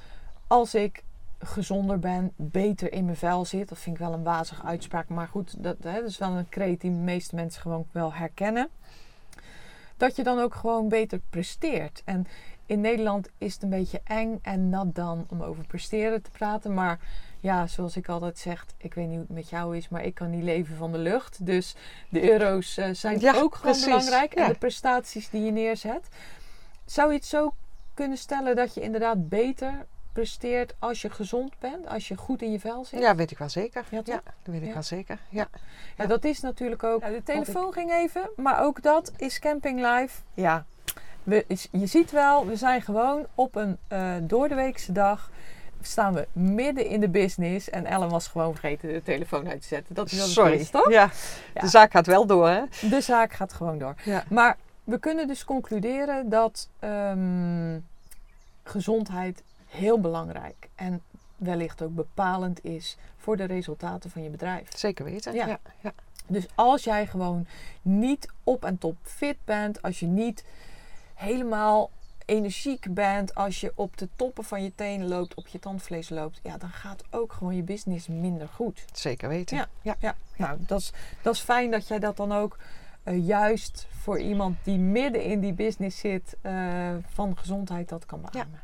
als 0.47 0.75
ik 0.75 1.03
gezonder 1.39 1.99
ben, 1.99 2.31
beter 2.35 2.93
in 2.93 3.05
mijn 3.05 3.17
vel 3.17 3.45
zit. 3.45 3.69
Dat 3.69 3.77
vind 3.77 3.95
ik 3.95 4.01
wel 4.01 4.13
een 4.13 4.23
wazige 4.23 4.63
uitspraak. 4.63 5.07
Maar 5.07 5.27
goed, 5.27 5.63
dat, 5.63 5.75
hè, 5.83 5.99
dat 5.99 6.09
is 6.09 6.17
wel 6.17 6.31
een 6.31 6.49
kreet 6.49 6.81
die 6.81 6.91
de 6.91 6.97
meeste 6.97 7.35
mensen 7.35 7.61
gewoon 7.61 7.85
wel 7.91 8.13
herkennen. 8.13 8.69
Dat 9.97 10.15
je 10.15 10.23
dan 10.23 10.39
ook 10.39 10.53
gewoon 10.53 10.89
beter 10.89 11.19
presteert. 11.29 12.01
En 12.05 12.27
in 12.65 12.81
Nederland 12.81 13.29
is 13.37 13.53
het 13.53 13.63
een 13.63 13.69
beetje 13.69 14.01
eng 14.03 14.39
en 14.41 14.69
nat 14.69 14.95
dan 14.95 15.25
om 15.29 15.41
over 15.41 15.67
presteren 15.67 16.21
te 16.21 16.29
praten. 16.29 16.73
Maar 16.73 16.99
ja, 17.39 17.67
zoals 17.67 17.97
ik 17.97 18.09
altijd 18.09 18.37
zeg, 18.37 18.65
ik 18.77 18.93
weet 18.93 19.05
niet 19.07 19.15
hoe 19.17 19.25
het 19.25 19.35
met 19.35 19.49
jou 19.49 19.77
is, 19.77 19.89
maar 19.89 20.03
ik 20.03 20.13
kan 20.13 20.29
niet 20.29 20.43
leven 20.43 20.75
van 20.75 20.91
de 20.91 20.97
lucht. 20.97 21.45
Dus 21.45 21.75
de 22.09 22.31
euro's 22.31 22.77
eh, 22.77 22.89
zijn 22.91 23.19
Ja, 23.19 23.35
ook 23.35 23.55
gewoon 23.55 23.71
precies. 23.71 23.85
belangrijk. 23.85 24.33
En 24.33 24.47
de 24.47 24.57
prestaties 24.57 25.29
die 25.29 25.43
je 25.43 25.51
neerzet. 25.51 26.07
Zou 26.85 27.09
je 27.11 27.15
het 27.17 27.25
zo 27.25 27.53
kunnen 27.93 28.17
stellen 28.17 28.55
dat 28.55 28.73
je 28.73 28.81
inderdaad 28.81 29.29
beter 29.29 29.85
presteert 30.13 30.75
als 30.79 31.01
je 31.01 31.09
gezond 31.09 31.59
bent, 31.59 31.87
als 31.87 32.07
je 32.07 32.17
goed 32.17 32.41
in 32.41 32.51
je 32.51 32.59
vel 32.59 32.85
zit? 32.85 32.99
Ja, 32.99 33.15
weet 33.15 33.31
ik 33.31 33.37
wel 33.37 33.49
zeker. 33.49 33.85
Ja, 33.91 34.01
dat 34.01 34.21
weet 34.43 34.61
ik 34.61 34.67
Ja. 34.67 34.73
wel 34.73 34.83
zeker. 34.83 35.19
Ja. 35.29 35.47
Ja, 35.97 36.05
dat 36.05 36.23
is 36.23 36.39
natuurlijk 36.39 36.83
ook. 36.83 37.01
de 37.01 37.21
telefoon 37.23 37.73
ging 37.73 37.91
even, 37.91 38.29
maar 38.35 38.63
ook 38.63 38.81
dat 38.81 39.11
is 39.17 39.39
Camping 39.39 39.79
Live. 39.79 40.21
Ja, 40.33 40.65
we, 41.25 41.45
je 41.71 41.85
ziet 41.85 42.11
wel, 42.11 42.45
we 42.45 42.55
zijn 42.55 42.81
gewoon 42.81 43.25
op 43.35 43.55
een 43.55 43.77
uh, 43.91 44.13
doordeweekse 44.21 44.91
dag. 44.91 45.29
Staan 45.81 46.13
we 46.13 46.27
midden 46.31 46.85
in 46.85 46.99
de 46.99 47.09
business 47.09 47.69
en 47.69 47.85
Ellen 47.85 48.09
was 48.09 48.27
gewoon 48.27 48.51
vergeten 48.51 48.93
de 48.93 49.03
telefoon 49.03 49.47
uit 49.47 49.61
te 49.61 49.67
zetten. 49.67 49.95
Dat 49.95 50.11
is 50.11 50.17
wel 50.17 50.27
Sorry. 50.27 50.53
Is, 50.53 50.69
toch? 50.69 50.89
Ja. 50.89 51.09
Ja. 51.53 51.61
de 51.61 51.67
zaak 51.67 51.91
gaat 51.91 52.05
wel 52.05 52.25
door, 52.25 52.49
hè? 52.49 52.61
De 52.89 53.01
zaak 53.01 53.33
gaat 53.33 53.53
gewoon 53.53 53.77
door. 53.77 53.95
Ja. 54.03 54.23
Maar 54.29 54.57
we 54.83 54.99
kunnen 54.99 55.27
dus 55.27 55.43
concluderen 55.43 56.29
dat 56.29 56.69
ehm, 56.79 57.79
gezondheid 58.63 59.43
heel 59.65 59.99
belangrijk 59.99 60.69
en 60.75 61.01
wellicht 61.35 61.81
ook 61.81 61.95
bepalend 61.95 62.63
is 62.63 62.97
voor 63.17 63.37
de 63.37 63.43
resultaten 63.43 64.09
van 64.09 64.23
je 64.23 64.29
bedrijf. 64.29 64.77
Zeker 64.77 65.05
weten. 65.05 65.33
Ja. 65.33 65.47
Ja. 65.47 65.59
Ja. 65.79 65.93
Dus 66.27 66.47
als 66.55 66.83
jij 66.83 67.07
gewoon 67.07 67.47
niet 67.81 68.27
op 68.43 68.65
en 68.65 68.77
top 68.77 68.95
fit 69.01 69.37
bent, 69.45 69.81
als 69.81 69.99
je 69.99 70.05
niet 70.05 70.43
helemaal 71.15 71.91
energiek 72.25 72.93
bent, 72.93 73.35
als 73.35 73.61
je 73.61 73.71
op 73.75 73.97
de 73.97 74.09
toppen 74.15 74.43
van 74.43 74.63
je 74.63 74.75
tenen 74.75 75.07
loopt, 75.07 75.33
op 75.33 75.47
je 75.47 75.59
tandvlees 75.59 76.09
loopt, 76.09 76.39
ja, 76.43 76.57
dan 76.57 76.69
gaat 76.69 77.03
ook 77.09 77.33
gewoon 77.33 77.55
je 77.55 77.63
business 77.63 78.07
minder 78.07 78.47
goed. 78.47 78.85
Zeker 78.93 79.29
weten. 79.29 79.57
Ja. 79.57 79.67
ja. 79.81 79.95
Ja, 79.99 80.15
nou, 80.37 80.57
dat 80.59 80.79
is, 80.79 80.91
dat 81.21 81.33
is 81.33 81.39
fijn 81.39 81.71
dat 81.71 81.87
jij 81.87 81.99
dat 81.99 82.17
dan 82.17 82.31
ook 82.31 82.57
eh, 83.03 83.27
juist 83.27 83.87
voor 84.01 84.19
iemand 84.19 84.57
die 84.63 84.77
midden 84.77 85.23
in 85.23 85.39
die 85.39 85.53
business 85.53 85.99
zit 85.99 86.35
eh, 86.41 86.53
van 87.07 87.37
gezondheid 87.37 87.89
dat 87.89 88.05
kan 88.05 88.21
beamen. 88.31 88.61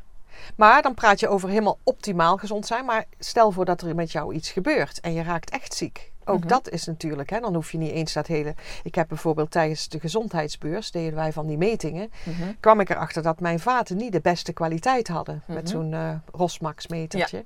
Maar 0.56 0.82
dan 0.82 0.94
praat 0.94 1.20
je 1.20 1.28
over 1.28 1.48
helemaal 1.48 1.78
optimaal 1.82 2.36
gezond 2.36 2.66
zijn. 2.66 2.84
Maar 2.84 3.04
stel 3.18 3.50
voor 3.50 3.64
dat 3.64 3.82
er 3.82 3.94
met 3.94 4.12
jou 4.12 4.34
iets 4.34 4.50
gebeurt 4.50 5.00
en 5.00 5.12
je 5.12 5.22
raakt 5.22 5.50
echt 5.50 5.74
ziek. 5.74 6.11
Ook 6.24 6.38
Mhm. 6.38 6.48
dat 6.48 6.68
is 6.70 6.84
natuurlijk, 6.86 7.30
hè, 7.30 7.40
dan 7.40 7.54
hoef 7.54 7.72
je 7.72 7.78
niet 7.78 7.90
eens 7.92 8.12
dat 8.12 8.26
hele... 8.26 8.54
Ik 8.82 8.94
heb 8.94 9.08
bijvoorbeeld 9.08 9.50
tijdens 9.50 9.88
de 9.88 10.00
gezondheidsbeurs, 10.00 10.90
deden 10.90 11.14
wij 11.14 11.32
van 11.32 11.46
die 11.46 11.58
metingen... 11.58 12.10
Mhm. 12.24 12.52
kwam 12.60 12.80
ik 12.80 12.90
erachter 12.90 13.22
dat 13.22 13.40
mijn 13.40 13.60
vaten 13.60 13.96
niet 13.96 14.12
de 14.12 14.20
beste 14.20 14.52
kwaliteit 14.52 15.08
hadden. 15.08 15.42
Met 15.46 15.56
Mhm. 15.62 15.66
zo'n 15.66 15.92
eh 15.94 16.14
Rosmax 16.32 16.86
metertje. 16.86 17.44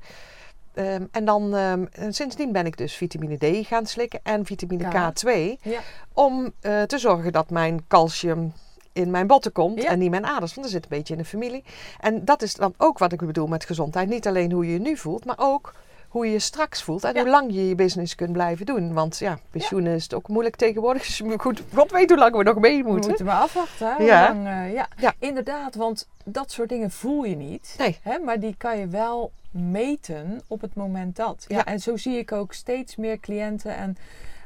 Ehm, 0.75 1.05
en 1.11 1.25
dan, 1.25 1.55
ehm, 1.55 1.85
en 1.93 2.13
sindsdien 2.15 2.53
ben 2.53 2.67
ik 2.67 2.77
dus 2.77 2.95
vitamine 2.95 3.37
D 3.63 3.67
gaan 3.67 3.87
slikken 3.87 4.21
en 4.23 4.45
vitamine 4.47 4.89
K. 4.89 4.93
K2. 4.93 5.59
Ja. 5.63 5.81
Om 6.13 6.53
eh, 6.61 6.83
te 6.83 6.99
zorgen 6.99 7.33
dat 7.33 7.51
mijn 7.51 7.85
calcium 7.89 8.53
in 8.93 9.11
mijn 9.11 9.27
botten 9.27 9.53
komt 9.53 9.83
Ja. 9.83 9.89
en 9.91 9.99
niet 9.99 10.11
mijn 10.11 10.27
aders. 10.27 10.55
Want 10.55 10.67
dat 10.67 10.71
zit 10.71 10.83
een 10.83 10.97
beetje 10.99 11.15
in 11.15 11.21
de 11.21 11.27
familie. 11.27 11.65
En 12.01 12.25
dat 12.25 12.43
is 12.43 12.55
dan 12.55 12.75
ook 12.77 12.99
wat 12.99 13.13
ik 13.13 13.19
bedoel 13.27 13.47
met 13.47 13.65
gezondheid. 13.65 14.09
Niet 14.09 14.27
alleen 14.27 14.53
hoe 14.53 14.67
je 14.67 14.73
je 14.73 14.79
nu 14.79 14.97
voelt, 14.97 15.25
maar 15.25 15.39
ook 15.39 15.75
hoe 16.09 16.27
je 16.27 16.33
je 16.33 16.39
straks 16.39 16.83
voelt. 16.83 17.05
En 17.05 17.15
Ja. 17.15 17.21
hoe 17.21 17.31
lang 17.31 17.53
je 17.53 17.69
je 17.69 17.75
business 17.75 18.15
kunt 18.15 18.33
blijven 18.33 18.67
doen. 18.67 18.93
Want 18.93 19.19
ja, 19.19 19.39
pensioen 19.51 19.87
is 19.87 20.03
het 20.03 20.15
ook 20.15 20.29
moeilijk 20.29 20.57
tegenwoordig. 20.57 21.03
Dus 21.07 21.23
goed, 21.37 21.63
God 21.75 21.91
weet 21.91 22.09
hoe 22.09 22.19
lang 22.19 22.37
we 22.37 22.43
nog 22.43 22.59
mee 22.59 22.83
We 22.83 22.89
moeten. 22.89 23.09
moeten 23.09 23.27
maar 23.27 23.41
afwachten. 23.41 23.95
Hè? 23.97 24.03
Ja. 24.05 24.23
lang, 24.33 24.47
eh, 24.47 24.73
ja. 24.73 24.89
Ja. 24.97 25.15
inderdaad, 25.19 25.75
want 25.75 26.09
dat 26.25 26.51
soort 26.51 26.69
dingen 26.69 26.91
voel 26.91 27.25
je 27.25 27.37
niet. 27.37 27.75
Nee. 27.79 27.99
Hè? 28.03 28.19
Maar 28.19 28.41
die 28.41 28.55
kan 28.59 28.79
je 28.79 28.87
wel 28.89 29.33
meten 29.51 30.41
op 30.47 30.61
het 30.61 30.75
moment 30.75 31.17
dat. 31.17 31.45
Ja. 31.49 31.65
En 31.65 31.81
zo 31.81 31.97
zie 31.97 32.19
ik 32.19 32.33
ook 32.33 32.53
steeds 32.53 32.97
meer 32.97 33.21
cliënten. 33.21 33.77
En 33.77 33.97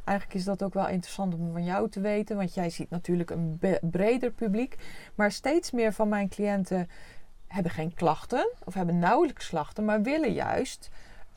eigenlijk 0.05 0.39
is 0.39 0.45
dat 0.45 0.63
ook 0.63 0.75
wel 0.75 0.89
interessant 0.89 1.35
om 1.35 1.53
van 1.53 1.65
jou 1.65 1.89
te 1.91 2.01
weten. 2.01 2.37
Want 2.37 2.55
jij 2.55 2.71
ziet 2.71 2.91
natuurlijk 2.91 3.31
een 3.31 3.61
breder 3.81 4.31
publiek. 4.31 4.77
Maar 5.15 5.33
steeds 5.33 5.71
meer 5.71 5.93
van 5.93 6.09
mijn 6.09 6.29
cliënten 6.29 6.89
hebben 7.47 7.73
geen 7.73 7.95
klachten. 7.95 8.49
Of 8.65 8.75
hebben 8.75 8.99
nauwelijks 8.99 9.49
klachten. 9.49 9.85
Maar 9.85 10.03
willen 10.03 10.33
juist 10.33 10.91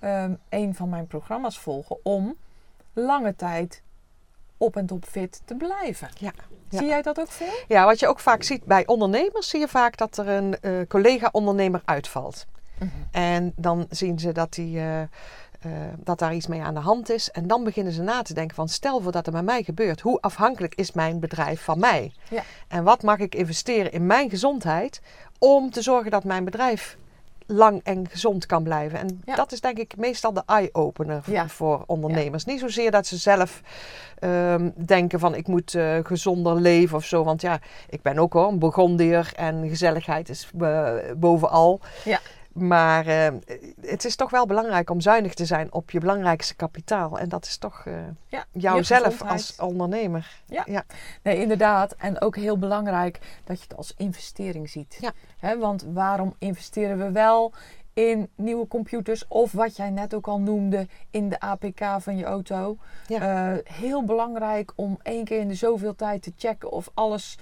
ehm, 0.04 0.34
een 0.50 0.76
van 0.76 0.90
mijn 0.90 1.08
programma's 1.08 1.60
volgen 1.60 1.98
om 2.04 2.36
lange 2.94 3.36
tijd 3.36 3.84
op 4.58 4.76
en 4.76 4.86
top 4.86 5.06
fit 5.06 5.42
te 5.46 5.56
blijven. 5.56 6.10
Ja. 6.18 6.34
Ja. 6.70 6.80
Zie 6.80 6.88
jij 6.88 7.02
dat 7.02 7.20
ook 7.20 7.32
veel? 7.32 7.64
Ja, 7.68 7.86
wat 7.86 8.00
je 8.00 8.08
ook 8.08 8.20
vaak 8.20 8.44
ziet 8.44 8.64
bij 8.66 8.86
ondernemers, 8.86 9.50
zie 9.50 9.60
je 9.60 9.68
vaak 9.68 9.98
dat 9.98 10.18
er 10.18 10.28
een 10.28 10.60
eh, 10.60 10.72
collega-ondernemer 10.88 11.82
uitvalt. 11.86 12.46
En 13.12 13.54
dan 13.56 13.86
zien 13.90 14.20
ze 14.20 14.32
dat, 14.32 14.54
die, 14.54 14.78
eh, 14.78 15.02
eh, 15.02 15.10
dat 15.98 16.20
daar 16.20 16.34
iets 16.36 16.48
mee 16.48 16.62
aan 16.62 16.74
de 16.74 16.80
hand 16.80 17.10
is. 17.10 17.32
En 17.32 17.48
dan 17.48 17.64
beginnen 17.64 17.94
ze 17.94 18.02
na 18.02 18.22
te 18.22 18.34
denken 18.34 18.56
van 18.56 18.70
stel 18.70 19.02
voor 19.02 19.12
dat 19.12 19.28
er 19.28 19.34
met 19.34 19.44
mij 19.44 19.64
gebeurt. 19.64 20.02
Hoe 20.02 20.22
afhankelijk 20.22 20.76
is 20.76 20.92
mijn 20.92 21.20
bedrijf 21.20 21.62
van 21.62 21.80
mij? 21.80 22.14
Ja. 22.30 22.44
En 22.68 22.84
wat 22.84 23.04
mag 23.04 23.20
ik 23.20 23.36
investeren 23.36 23.92
in 23.92 24.06
mijn 24.06 24.30
gezondheid 24.30 25.02
om 25.40 25.70
te 25.70 25.82
zorgen 25.82 26.12
dat 26.12 26.24
mijn 26.24 26.44
bedrijf 26.44 26.98
lang 27.48 27.82
en 27.84 28.08
gezond 28.10 28.46
kan 28.46 28.64
blijven? 28.64 29.00
En 29.00 29.22
Ja. 29.26 29.36
dat 29.36 29.52
is 29.52 29.62
denk 29.62 29.78
ik 29.78 29.98
meestal 29.98 30.34
de 30.34 30.44
eye-opener 30.46 31.24
Ja. 31.26 31.48
voor 31.48 31.84
ondernemers. 31.86 32.46
Niet 32.46 32.60
zozeer 32.60 32.92
dat 32.92 33.06
ze 33.08 33.18
zelf 33.18 33.62
ehm, 34.20 34.70
denken 34.76 35.20
van 35.20 35.36
ik 35.36 35.48
moet 35.48 35.76
eh, 35.76 35.98
gezonder 36.04 36.56
leven 36.62 36.98
of 36.98 37.06
zo. 37.06 37.24
Want 37.24 37.42
ja, 37.42 37.60
ik 37.90 38.02
ben 38.02 38.18
ook 38.18 38.34
hoor 38.34 38.48
een 38.48 38.60
Burgondier 38.60 39.32
en 39.36 39.70
gezelligheid 39.70 40.30
is 40.30 40.50
eh, 40.60 40.94
bovenal. 41.18 41.80
Ja. 42.06 42.20
Maar 42.54 43.08
eh, 43.08 43.34
het 43.82 44.06
is 44.06 44.16
toch 44.16 44.30
wel 44.30 44.46
belangrijk 44.46 44.90
om 44.90 45.02
zuinig 45.02 45.34
te 45.34 45.46
zijn 45.46 45.74
op 45.74 45.92
je 45.92 46.00
belangrijkste 46.00 46.56
kapitaal. 46.56 47.20
En 47.20 47.30
dat 47.30 47.46
is 47.46 47.58
toch 47.58 47.84
eh 47.86 47.94
Ja, 48.28 48.46
jouzelf 48.52 49.22
als 49.22 49.56
ondernemer. 49.60 50.42
Ja. 50.46 50.64
Ja. 50.66 50.84
Nee, 51.24 51.42
inderdaad. 51.42 51.96
En 51.98 52.22
ook 52.22 52.36
heel 52.36 52.58
belangrijk 52.58 53.20
dat 53.44 53.58
je 53.58 53.64
het 53.68 53.78
als 53.78 53.94
investering 53.98 54.70
ziet. 54.70 54.98
Ja. 55.40 55.58
Want 55.58 55.86
waarom 55.94 56.36
investeren 56.40 56.98
we 56.98 57.12
wel 57.12 57.54
in 57.94 58.30
nieuwe 58.36 58.68
computers 58.68 59.28
of 59.28 59.52
wat 59.52 59.76
jij 59.76 59.90
net 59.90 60.14
ook 60.14 60.28
al 60.28 60.40
noemde 60.40 60.88
in 61.12 61.30
de 61.30 61.40
APK 61.40 61.86
van 62.00 62.18
je 62.18 62.24
auto? 62.24 62.78
Ja. 63.08 63.20
Eh, 63.54 63.76
heel 63.76 64.04
belangrijk 64.04 64.74
om 64.76 65.00
één 65.04 65.26
keer 65.26 65.40
in 65.40 65.48
de 65.48 65.56
zoveel 65.56 65.96
tijd 65.96 66.22
te 66.24 66.34
checken 66.38 66.72
of 66.72 66.90
alles 66.94 67.38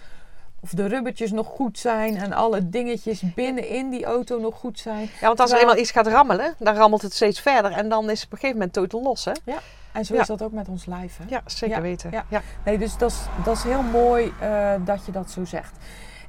of 0.63 0.70
de 0.70 0.86
rubbertjes 0.86 1.32
nog 1.32 1.48
goed 1.48 1.80
zijn 1.80 2.18
en 2.18 2.34
alle 2.34 2.70
dingetjes 2.70 3.34
binnenin 3.34 3.89
die 3.89 4.06
auto 4.06 4.39
nog 4.39 4.56
goed 4.56 4.80
zijn. 4.80 5.10
Ja, 5.22 5.27
want 5.27 5.39
als 5.39 5.51
er 5.51 5.60
eenmaal 5.60 5.77
iets 5.77 5.91
gaat 5.91 6.08
rammelen, 6.08 6.56
dan 6.60 6.75
rammelt 6.75 7.01
het 7.01 7.13
steeds 7.13 7.39
verder. 7.39 7.72
En 7.72 7.89
dan 7.89 8.10
is 8.10 8.15
het 8.22 8.25
op 8.25 8.32
een 8.32 8.38
gegeven 8.38 8.58
moment 8.58 8.74
totaal 8.74 9.01
los, 9.01 9.25
hè? 9.25 9.32
En 9.91 10.06
zo 10.06 10.13
Ja. 10.15 10.22
is 10.22 10.27
dat 10.27 10.41
ook 10.41 10.51
met 10.51 10.68
ons 10.68 10.86
lijf. 10.86 11.18
Hè? 11.18 11.24
Ja, 11.27 11.41
zeker 11.46 11.75
Ja, 11.75 11.82
weten. 11.82 12.12
ja. 12.12 12.25
Ja. 12.30 12.41
Nee, 12.65 12.77
dus 12.77 12.98
dat 12.98 13.12
is, 13.12 13.18
dat 13.46 13.56
is 13.58 13.63
heel 13.63 13.82
mooi 13.82 14.34
eh, 14.39 14.74
dat 14.86 15.06
je 15.06 15.12
dat 15.12 15.32
zo 15.32 15.46
zegt. 15.46 15.77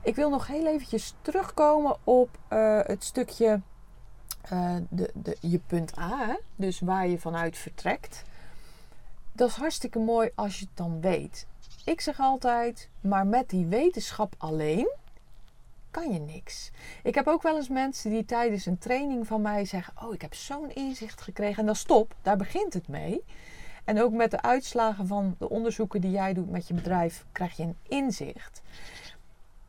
Ik 0.03 0.15
wil 0.15 0.31
nog 0.31 0.47
heel 0.47 0.67
eventjes 0.67 1.15
terugkomen 1.23 1.97
op 2.05 2.29
eh, 2.49 2.79
het 2.83 3.05
stukje 3.05 3.61
eh, 4.43 4.75
de, 4.89 5.11
de, 5.15 5.37
je 5.41 5.61
punt 5.67 5.99
A, 5.99 6.27
hè? 6.27 6.35
dus 6.57 6.81
waar 6.81 7.07
je 7.09 7.19
vanuit 7.19 7.57
vertrekt. 7.59 8.23
Dat 9.33 9.49
is 9.49 9.55
hartstikke 9.55 9.99
mooi 9.99 10.31
als 10.35 10.59
je 10.59 10.65
het 10.65 10.77
dan 10.77 11.01
weet. 11.01 11.47
Ik 11.85 12.01
zeg 12.01 12.21
altijd, 12.21 12.89
maar 13.01 13.27
met 13.27 13.51
die 13.51 13.67
wetenschap 13.67 14.35
alleen 14.39 14.91
kan 15.91 16.13
je 16.13 16.19
niks. 16.19 16.71
Ik 17.03 17.15
heb 17.15 17.27
ook 17.27 17.43
wel 17.43 17.57
eens 17.57 17.69
mensen 17.69 18.11
die 18.11 18.25
tijdens 18.25 18.67
een 18.67 18.79
training 18.79 19.27
van 19.27 19.43
mij 19.43 19.65
zeggen: 19.65 19.95
Oh, 20.03 20.15
ik 20.15 20.23
heb 20.23 20.35
zo'n 20.35 20.75
inzicht 20.75 21.21
gekregen. 21.21 21.59
En 21.59 21.67
dan 21.67 21.77
stop, 21.77 22.15
daar 22.23 22.37
begint 22.37 22.73
het 22.75 22.89
mee. 22.89 23.25
En 23.85 24.03
ook 24.03 24.13
met 24.13 24.31
de 24.31 24.43
uitslagen 24.43 25.07
van 25.07 25.35
de 25.39 25.49
onderzoeken 25.49 26.01
die 26.01 26.11
jij 26.11 26.33
doet 26.33 26.51
met 26.51 26.69
je 26.69 26.75
bedrijf, 26.75 27.25
krijg 27.33 27.57
je 27.57 27.63
een 27.63 27.77
inzicht. 27.89 28.63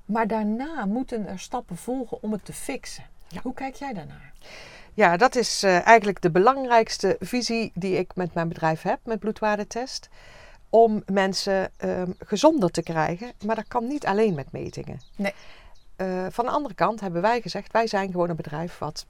Maar 0.05 0.27
daarna 0.27 0.85
moeten 0.85 1.27
er 1.27 1.39
stappen 1.39 1.77
volgen 1.77 2.23
om 2.23 2.31
het 2.31 2.45
te 2.45 2.53
fixen. 2.53 3.03
Ja. 3.27 3.39
Hoe 3.43 3.53
kijk 3.53 3.75
jij 3.75 3.93
daarnaar? 3.93 4.33
Ja, 4.93 5.17
dat 5.17 5.35
is 5.35 5.63
eh, 5.63 5.87
eigenlijk 5.87 6.21
de 6.21 6.31
belangrijkste 6.31 7.15
visie 7.19 7.71
die 7.75 7.97
ik 7.97 8.15
met 8.15 8.33
mijn 8.33 8.47
bedrijf 8.47 8.81
heb, 8.81 8.99
met 9.03 9.19
bloedwaardetest. 9.19 10.09
Om 10.75 11.03
mensen 11.05 11.71
ehm, 11.77 12.11
gezonder 12.19 12.71
te 12.71 12.83
krijgen. 12.83 13.31
Maar 13.45 13.55
dat 13.55 13.67
kan 13.67 13.87
niet 13.87 14.05
alleen 14.05 14.33
met 14.33 14.51
metingen. 14.51 14.99
Nee. 15.15 15.33
Eh, 15.95 16.25
van 16.29 16.45
de 16.45 16.51
andere 16.51 16.73
kant 16.73 16.99
hebben 16.99 17.21
wij 17.21 17.41
gezegd, 17.41 17.71
wij 17.71 17.87
zijn 17.87 18.11
gewoon 18.11 18.29
een 18.29 18.35
bedrijf 18.35 18.77
wat 18.77 19.05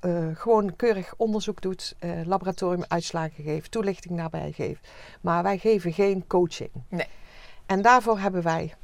eh, 0.00 0.26
gewoon 0.34 0.76
keurig 0.76 1.14
onderzoek 1.16 1.60
doet, 1.60 1.94
eh, 1.98 2.10
laboratoriumuitslagen 2.24 3.44
geeft, 3.44 3.70
toelichting 3.70 4.16
daarbij 4.16 4.52
geeft. 4.52 4.88
Maar 5.20 5.42
wij 5.42 5.58
geven 5.58 5.92
geen 5.92 6.26
coaching. 6.26 6.70
Nee. 6.88 7.06
En 7.66 7.82
daarvoor 7.82 8.18
hebben 8.18 8.42
wij 8.42 8.74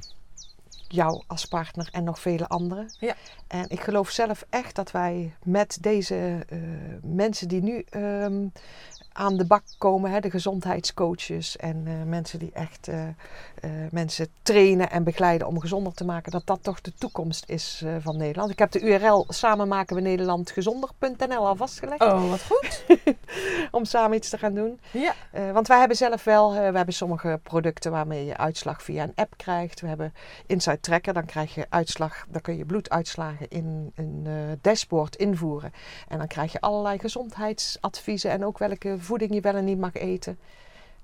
jou 0.89 1.23
als 1.27 1.45
partner 1.45 1.89
en 1.93 2.05
nog 2.05 2.21
vele 2.21 2.49
anderen. 2.49 2.95
Ja. 2.99 3.15
En 3.47 3.65
ik 3.69 3.81
geloof 3.81 4.11
zelf 4.11 4.45
echt 4.51 4.75
dat 4.75 4.91
wij 4.91 5.35
met 5.45 5.79
deze 5.81 6.47
mensen 7.03 7.49
die 7.49 7.63
nu 7.63 7.85
ehm, 7.91 8.47
aan 9.19 9.37
de 9.37 9.45
bak 9.45 9.63
komen, 9.79 10.11
hè, 10.11 10.21
de 10.21 10.31
gezondheidscoaches 10.31 11.57
en 11.57 11.83
eh, 11.87 11.93
mensen 12.07 12.39
die 12.39 12.51
echt 12.53 12.89
eh, 12.89 13.09
eh, 13.09 13.71
mensen 13.91 14.29
trainen 14.43 14.91
en 14.91 15.05
begeleiden 15.05 15.47
om 15.47 15.61
gezonder 15.61 15.95
te 15.95 16.05
maken, 16.05 16.33
dat 16.33 16.47
dat 16.47 16.63
toch 16.63 16.81
de 16.81 16.93
toekomst 16.99 17.45
is 17.49 17.85
van 18.01 18.17
Nederland. 18.17 18.51
Ik 18.51 18.59
heb 18.59 18.71
de 18.71 18.81
URL 18.81 19.25
samen 19.29 19.69
maken 19.69 19.97
we 19.97 20.03
Nederland 20.03 20.51
gezonder.nl 20.51 21.47
al 21.47 21.57
vastgelegd 21.57 22.03
Oh, 22.03 22.31
wat 22.31 22.43
goed. 22.43 22.85
om 23.71 23.85
samen 23.85 24.17
iets 24.17 24.29
te 24.29 24.39
gaan 24.39 24.55
doen. 24.55 24.81
Ja, 24.91 25.15
want 25.53 25.69
wij 25.69 25.79
hebben 25.79 25.97
zelf 25.97 26.25
wel, 26.25 26.53
we 26.53 26.59
hebben 26.59 26.95
sommige 26.95 27.41
producten 27.43 27.91
waarmee 27.91 28.25
je 28.25 28.37
uitslag 28.37 28.83
via 28.83 29.03
een 29.03 29.13
app 29.15 29.37
krijgt. 29.37 29.81
We 29.81 29.87
hebben 29.87 30.15
Inside 30.47 30.81
Tracker, 30.81 31.15
dan 31.15 31.25
krijg 31.25 31.55
je 31.55 31.67
uitslag, 31.69 32.25
dan 32.29 32.41
kun 32.41 32.57
je 32.57 32.65
bloeduitslagen 32.65 33.49
in 33.49 33.93
een 33.95 34.27
dashboard 34.61 35.17
invoeren. 35.17 35.73
En 36.09 36.19
dan 36.19 36.27
krijg 36.27 36.53
je 36.53 36.61
allerlei 36.61 36.99
gezondheidsadviezen 36.99 38.31
en 38.31 38.45
ook 38.45 38.59
welke 38.59 38.99
voeding 39.09 39.35
je 39.35 39.41
wel 39.41 39.55
en 39.55 39.65
niet 39.65 39.79
mag 39.79 39.95
eten. 39.95 40.39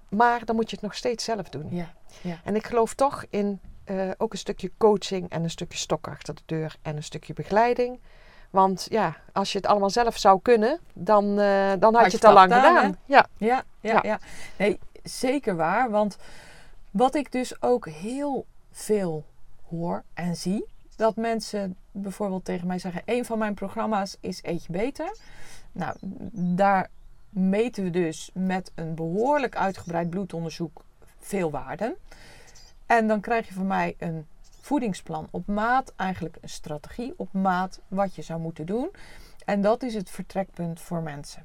Maar 0.08 0.44
dan 0.44 0.56
moet 0.56 0.70
je 0.70 0.76
het 0.76 0.84
nog 0.84 0.94
steeds 0.94 1.24
zelf 1.24 1.48
doen. 1.48 1.66
ja, 1.70 1.92
ja. 2.20 2.40
En 2.44 2.54
ik 2.54 2.66
geloof 2.66 2.94
toch 2.94 3.24
in 3.30 3.60
eh, 3.84 4.10
ook 4.16 4.32
een 4.32 4.38
stukje 4.38 4.70
coaching 4.78 5.30
en 5.30 5.42
een 5.42 5.50
stukje 5.50 5.78
stok 5.78 6.08
achter 6.08 6.34
de 6.34 6.42
deur 6.46 6.76
en 6.82 6.96
een 6.96 7.02
stukje 7.02 7.32
begeleiding. 7.32 8.00
Want 8.50 8.86
ja, 8.90 9.16
als 9.32 9.52
je 9.52 9.58
het 9.58 9.66
allemaal 9.66 9.90
zelf 9.90 10.18
zou 10.18 10.40
kunnen, 10.42 10.80
dan, 10.92 11.38
eh, 11.38 11.72
dan 11.78 11.94
had, 11.94 12.10
je 12.10 12.16
het 12.16 12.24
al 12.24 12.32
lang 12.32 12.52
gedaan, 12.52 12.76
gedaan. 12.76 12.96
Ja, 13.06 13.26
Ja, 13.36 13.64
ja, 13.80 13.92
Ja. 13.92 14.00
ja. 14.02 14.18
Nee, 14.56 14.78
zeker 15.02 15.56
waar. 15.56 15.90
Want 15.90 16.16
wat 16.90 17.14
ik 17.14 17.32
dus 17.32 17.62
ook 17.62 17.88
heel 17.88 18.46
veel 18.70 19.24
hoor 19.68 20.02
en 20.14 20.36
zie, 20.36 20.64
dat 20.96 21.16
mensen 21.16 21.76
bijvoorbeeld 21.90 22.44
tegen 22.44 22.66
mij 22.66 22.78
zeggen: 22.78 23.02
een 23.04 23.24
van 23.24 23.38
mijn 23.38 23.54
programma's 23.54 24.16
is 24.20 24.38
Eet 24.42 24.64
je 24.64 24.72
beter. 24.72 25.16
Nou, 25.72 25.96
daar 26.32 26.90
meten 27.34 27.84
we 27.84 27.90
dus 27.90 28.30
met 28.34 28.72
een 28.74 28.94
behoorlijk 28.94 29.56
uitgebreid 29.56 30.10
bloedonderzoek 30.10 30.84
veel 31.18 31.50
waarden. 31.50 31.96
En 32.86 33.06
dan 33.06 33.20
krijg 33.20 33.48
je 33.48 33.54
van 33.54 33.66
mij 33.66 33.94
een 33.98 34.26
voedingsplan 34.60 35.28
op 35.30 35.46
maat, 35.46 35.92
eigenlijk 35.96 36.36
een 36.40 36.48
strategie 36.48 37.14
op 37.16 37.32
maat 37.32 37.80
wat 37.88 38.14
je 38.14 38.22
zou 38.22 38.40
moeten 38.40 38.66
doen. 38.66 38.90
En 39.44 39.60
dat 39.60 39.82
is 39.82 39.94
het 39.94 40.10
vertrekpunt 40.10 40.80
voor 40.80 41.02
mensen. 41.02 41.44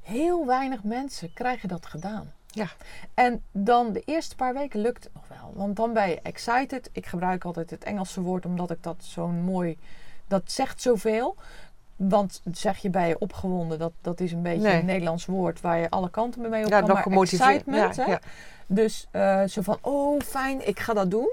Heel 0.00 0.46
weinig 0.46 0.82
mensen 0.82 1.32
krijgen 1.32 1.68
dat 1.68 1.86
gedaan. 1.86 2.32
Ja. 2.46 2.68
En 3.14 3.42
dan 3.52 3.92
de 3.92 4.00
eerste 4.00 4.36
paar 4.36 4.54
weken 4.54 4.80
lukt 4.80 5.04
het 5.04 5.14
nog 5.14 5.28
wel. 5.28 5.52
Want 5.54 5.76
dan 5.76 5.92
ben 5.92 6.08
je 6.08 6.20
excited. 6.22 6.90
Ik 6.92 7.06
gebruik 7.06 7.44
altijd 7.44 7.70
het 7.70 7.84
Engelse 7.84 8.20
woord 8.20 8.46
omdat 8.46 8.70
ik 8.70 8.82
dat 8.82 9.04
zo'n 9.04 9.42
mooi... 9.42 9.78
Dat 10.26 10.52
zegt 10.52 10.82
zoveel. 10.82 11.36
Want 12.08 12.42
zeg 12.52 12.78
je 12.78 12.90
bij 12.90 13.08
je 13.08 13.18
opgewonden, 13.18 13.78
dat, 13.78 13.92
dat 14.00 14.20
is 14.20 14.32
een 14.32 14.42
beetje 14.42 14.68
Nee. 14.68 14.78
een 14.78 14.86
Nederlands 14.86 15.26
woord 15.26 15.60
waar 15.60 15.78
je 15.78 15.90
alle 15.90 16.10
kanten 16.10 16.40
mee 16.50 16.64
op 16.64 16.70
ja 16.70 16.78
kan. 16.80 16.88
nog 16.88 17.06
Maar 17.06 17.18
excitement, 17.18 17.96
Ja, 17.96 18.04
hè? 18.04 18.10
ja. 18.10 18.20
Dus 18.66 19.06
eh, 19.10 19.44
zo 19.44 19.62
van, 19.62 19.78
oh 19.80 20.20
fijn, 20.20 20.68
ik 20.68 20.80
ga 20.80 20.92
dat 20.92 21.10
doen. 21.10 21.32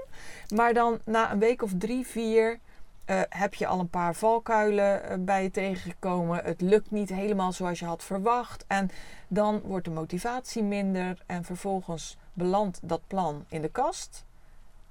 Maar 0.54 0.74
dan 0.74 0.98
na 1.04 1.32
een 1.32 1.38
week 1.38 1.62
of 1.62 1.70
drie, 1.78 2.06
vier 2.06 2.58
eh, 3.04 3.20
heb 3.28 3.54
je 3.54 3.66
al 3.66 3.78
een 3.80 3.88
paar 3.90 4.14
valkuilen 4.14 5.02
eh, 5.04 5.16
bij 5.18 5.42
je 5.42 5.50
tegengekomen. 5.50 6.44
Het 6.44 6.60
lukt 6.60 6.90
niet 6.90 7.08
helemaal 7.08 7.52
zoals 7.52 7.78
je 7.78 7.84
had 7.84 8.04
verwacht. 8.04 8.64
En 8.66 8.90
dan 9.28 9.60
wordt 9.64 9.84
de 9.84 9.90
motivatie 9.90 10.62
minder. 10.62 11.22
En 11.26 11.44
vervolgens 11.44 12.16
belandt 12.32 12.78
dat 12.82 13.00
plan 13.06 13.44
in 13.48 13.60
de 13.62 13.68
kast. 13.70 14.24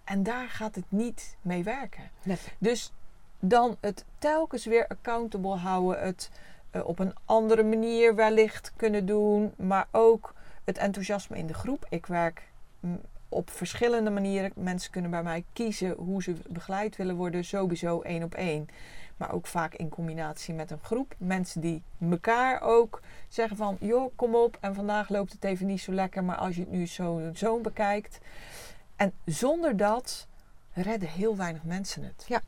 En 0.03 0.23
daar 0.23 0.47
gaat 0.49 0.75
het 0.75 0.85
niet 0.89 1.35
mee 1.41 1.63
werken. 1.63 2.03
Nee. 2.23 2.37
Dus 2.57 2.91
dan 3.39 3.77
het 3.79 4.05
telkens 4.17 4.65
weer 4.65 4.87
accountable 4.87 5.55
houden. 5.55 6.01
Het 6.01 6.29
eh, 6.71 6.87
op 6.87 6.99
een 6.99 7.13
andere 7.25 7.63
manier 7.63 8.15
wellicht 8.15 8.71
kunnen 8.75 9.05
doen. 9.05 9.53
Maar 9.55 9.87
ook 9.91 10.33
het 10.63 10.77
enthousiasme 10.77 11.37
in 11.37 11.47
de 11.47 11.53
groep. 11.53 11.85
Ik 11.89 12.05
werk 12.05 12.43
mm, 12.79 13.01
op 13.29 13.49
verschillende 13.49 14.09
manieren. 14.09 14.51
Mensen 14.55 14.91
kunnen 14.91 15.11
bij 15.11 15.23
mij 15.23 15.43
kiezen 15.53 15.91
hoe 15.91 16.23
ze 16.23 16.35
begeleid 16.47 16.95
willen 16.95 17.15
worden. 17.15 17.43
Sowieso 17.43 18.01
één 18.01 18.23
op 18.23 18.33
één. 18.33 18.67
Maar 19.17 19.33
ook 19.33 19.47
vaak 19.47 19.73
in 19.73 19.89
combinatie 19.89 20.53
met 20.53 20.71
een 20.71 20.79
groep. 20.81 21.15
Mensen 21.17 21.61
die 21.61 21.83
elkaar 22.09 22.61
ook 22.61 23.01
zeggen 23.27 23.57
van... 23.57 23.77
joh, 23.79 24.11
kom 24.15 24.35
op 24.35 24.57
en 24.59 24.75
vandaag 24.75 25.09
loopt 25.09 25.31
het 25.31 25.43
even 25.43 25.65
niet 25.65 25.81
zo 25.81 25.91
lekker. 25.91 26.23
Maar 26.23 26.37
als 26.37 26.55
je 26.55 26.61
het 26.61 26.71
nu 26.71 26.87
zo 26.87 27.29
zo 27.33 27.59
bekijkt. 27.59 28.19
En 28.95 29.13
zonder 29.25 29.77
dat 29.77 30.27
redden 30.73 31.09
heel 31.09 31.35
weinig 31.35 31.63
mensen 31.63 32.03
het. 32.03 32.25
Ja, 32.27 32.41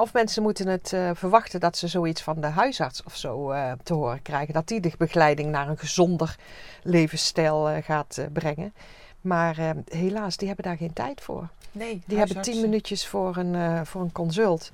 of 0.00 0.12
mensen 0.12 0.42
moeten 0.42 0.66
het 0.66 0.92
eh, 0.92 1.10
verwachten 1.14 1.60
dat 1.60 1.76
ze 1.76 1.88
zoiets 1.88 2.22
van 2.22 2.40
de 2.40 2.46
huisarts 2.46 3.02
of 3.02 3.16
zo 3.16 3.50
eh, 3.50 3.72
te 3.82 3.94
horen 3.94 4.22
krijgen. 4.22 4.54
Dat 4.54 4.68
die 4.68 4.80
de 4.80 4.92
begeleiding 4.98 5.50
naar 5.50 5.68
een 5.68 5.78
gezonder 5.78 6.36
levensstijl 6.82 7.68
eh, 7.68 7.82
gaat 7.84 8.26
brengen. 8.32 8.72
Maar 9.20 9.74
helaas, 9.84 10.36
die 10.36 10.46
hebben 10.46 10.64
daar 10.64 10.76
geen 10.76 10.92
tijd 10.92 11.20
voor. 11.20 11.48
Nee, 11.72 12.02
Die 12.06 12.18
hebben 12.18 12.40
tien 12.40 12.60
minuutjes 12.60 13.06
voor 13.06 13.36
een, 13.36 13.86
voor 13.86 14.00
een 14.00 14.12
consult. 14.12 14.70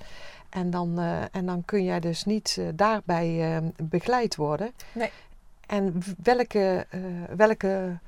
En 0.48 0.70
dan, 0.70 0.98
en 1.32 1.46
dan 1.46 1.64
kun 1.64 1.84
jij 1.84 2.00
dus 2.00 2.24
niet 2.24 2.60
daarbij 2.74 3.60
begeleid 3.82 4.36
worden. 4.36 4.72
Nee. 4.92 5.10
En 5.66 6.02
welke, 6.22 6.86
welke 7.36 7.98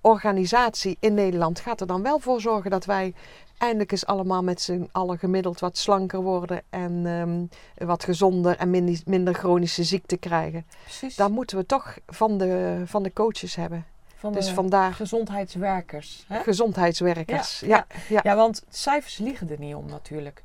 organisatie 0.00 0.96
in 1.00 1.14
Nederland 1.14 1.60
gaat 1.60 1.80
er 1.80 1.86
dan 1.86 2.02
wel 2.02 2.18
voor 2.18 2.40
zorgen 2.40 2.70
dat 2.70 2.84
wij 2.84 3.14
eindelijk 3.58 3.92
eens 3.92 4.06
allemaal 4.06 4.42
met 4.42 4.60
z'n 4.60 4.88
allen 4.92 5.18
gemiddeld 5.18 5.60
wat 5.60 5.78
slanker 5.78 6.20
worden 6.20 6.62
en 6.70 7.06
ehm, 7.06 7.86
wat 7.88 8.04
gezonder 8.04 8.56
en 8.56 8.70
minder, 8.70 9.00
minder 9.04 9.34
chronische 9.34 9.84
ziekten 9.84 10.18
krijgen? 10.18 10.66
Precies. 10.82 11.16
Dan 11.16 11.32
moeten 11.32 11.56
we 11.56 11.66
toch 11.66 11.98
van 12.06 12.38
de, 12.38 12.82
van 12.84 13.02
de 13.02 13.12
coaches 13.12 13.54
hebben. 13.54 13.84
van 14.16 14.32
Dus 14.32 14.46
de 14.46 14.54
vandaar 14.54 14.94
gezondheidswerkers. 14.94 16.24
Hè? 16.28 16.42
gezondheidswerkers. 16.42 17.60
Ja, 17.60 17.66
Ja, 17.66 17.86
ja. 18.08 18.20
Ja, 18.22 18.36
want 18.36 18.64
cijfers 18.68 19.18
liegen 19.18 19.50
er 19.50 19.58
niet 19.58 19.74
om 19.74 19.86
natuurlijk. 19.86 20.42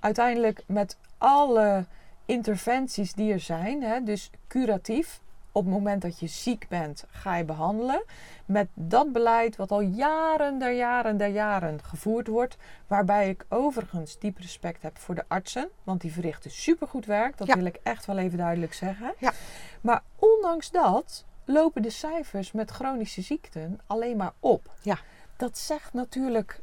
Uiteindelijk 0.00 0.62
met 0.66 0.96
alle 1.18 1.84
interventies 2.26 3.12
die 3.12 3.32
er 3.32 3.40
zijn, 3.40 3.82
hè, 3.82 4.02
dus 4.02 4.30
curatief, 4.48 5.20
op 5.54 5.64
het 5.64 5.72
moment 5.72 6.02
dat 6.02 6.18
je 6.18 6.26
ziek 6.26 6.68
bent, 6.68 7.04
ga 7.10 7.36
je 7.36 7.44
behandelen. 7.44 8.04
Met 8.44 8.68
dat 8.74 9.12
beleid 9.12 9.56
wat 9.56 9.70
al 9.70 9.80
jaren 9.80 10.58
der 10.58 10.72
jaren 10.72 11.16
der 11.16 11.28
jaren 11.28 11.82
gevoerd 11.82 12.26
wordt. 12.26 12.56
Waarbij 12.86 13.28
ik 13.28 13.44
overigens 13.48 14.18
diep 14.18 14.38
respect 14.38 14.82
heb 14.82 14.98
voor 14.98 15.14
de 15.14 15.24
artsen. 15.28 15.68
Want 15.84 16.00
die 16.00 16.12
verrichten 16.12 16.50
supergoed 16.50 17.06
werk. 17.06 17.36
Dat 17.36 17.46
Ja. 17.46 17.54
wil 17.54 17.64
ik 17.64 17.78
echt 17.82 18.06
wel 18.06 18.18
even 18.18 18.38
duidelijk 18.38 18.74
zeggen. 18.74 19.14
Ja. 19.18 19.32
Maar 19.80 20.02
ondanks 20.18 20.70
dat 20.70 21.24
lopen 21.44 21.82
de 21.82 21.90
cijfers 21.90 22.52
met 22.52 22.70
chronische 22.70 23.22
ziekten 23.22 23.80
alleen 23.86 24.16
maar 24.16 24.32
op. 24.40 24.70
Ja. 24.82 24.98
Dat 25.36 25.58
zegt 25.58 25.92
natuurlijk 25.92 26.60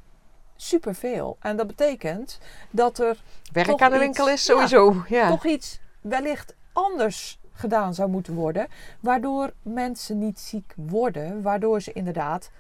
superveel. 0.56 1.38
En 1.40 1.58
dat 1.58 1.68
betekent 1.68 2.40
dat 2.70 3.00
er 3.00 3.24
Werk 3.52 3.82
aan 3.82 3.92
de 3.92 3.98
winkel 3.98 4.30
is 4.30 4.46
ja, 4.46 4.54
sowieso. 4.54 5.04
Ja, 5.08 5.30
toch 5.30 5.46
iets 5.46 5.80
wellicht 6.02 6.56
anders 6.74 7.40
gedaan 7.62 7.94
zou 7.94 8.10
moeten 8.10 8.34
worden. 8.34 8.68
Waardoor 9.00 9.54
mensen 9.62 10.18
niet 10.18 10.40
ziek 10.40 10.74
worden. 10.76 11.42
Waardoor 11.42 11.82
ze 11.82 11.94
inderdaad 11.94 12.52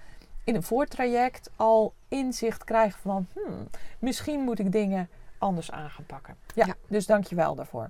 in 0.43 0.55
een 0.55 0.63
voortraject 0.63 1.49
al 1.55 1.93
inzicht 2.07 2.63
krijgen 2.63 2.99
van... 2.99 3.27
Hmm, 3.33 3.67
misschien 3.99 4.39
moet 4.39 4.59
ik 4.59 4.71
dingen 4.71 5.09
anders 5.37 5.71
aan 5.71 5.89
gaan 5.89 6.05
pakken. 6.05 6.35
Ja, 6.55 6.65
Ja. 6.65 6.75
dus 6.87 7.05
dank 7.05 7.25
je 7.25 7.35
wel 7.35 7.55
daarvoor. 7.55 7.89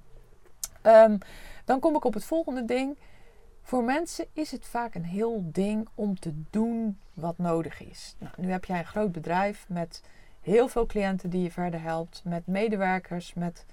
Ehm, 0.81 1.17
dan 1.65 1.79
kom 1.79 1.95
ik 1.95 2.05
op 2.05 2.13
het 2.13 2.25
volgende 2.25 2.65
ding. 2.65 2.97
Voor 3.63 3.83
mensen 3.83 4.25
is 4.33 4.51
het 4.51 4.65
vaak 4.65 4.95
een 4.95 5.05
heel 5.05 5.43
ding 5.43 5.87
om 5.95 6.19
te 6.19 6.33
doen 6.49 6.99
wat 7.13 7.37
nodig 7.37 7.81
is. 7.81 8.15
Nou, 8.17 8.33
nu 8.37 8.51
heb 8.51 8.65
jij 8.65 8.79
een 8.79 8.85
groot 8.85 9.11
bedrijf 9.11 9.65
met 9.67 10.03
heel 10.41 10.67
veel 10.67 10.85
cliënten 10.85 11.29
die 11.29 11.41
je 11.43 11.51
verder 11.51 11.81
helpt, 11.81 12.21
met 12.25 12.47
medewerkers, 12.47 13.33
met... 13.33 13.65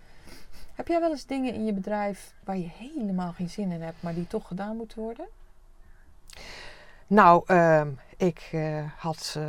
Heb 0.74 0.88
jij 0.88 1.00
wel 1.00 1.10
eens 1.10 1.26
dingen 1.26 1.54
in 1.54 1.64
je 1.64 1.72
bedrijf 1.72 2.32
waar 2.44 2.56
je 2.56 2.68
helemaal 2.78 3.32
geen 3.32 3.48
zin 3.50 3.72
in 3.72 3.82
hebt, 3.82 4.02
maar 4.02 4.14
die 4.14 4.26
toch 4.26 4.46
gedaan 4.46 4.76
moeten 4.76 4.98
worden? 4.98 5.26
Nou, 7.06 7.42
ehm, 7.46 7.88
ik 8.16 8.48
eh, 8.52 8.82
had 8.96 9.34
eh, 9.38 9.44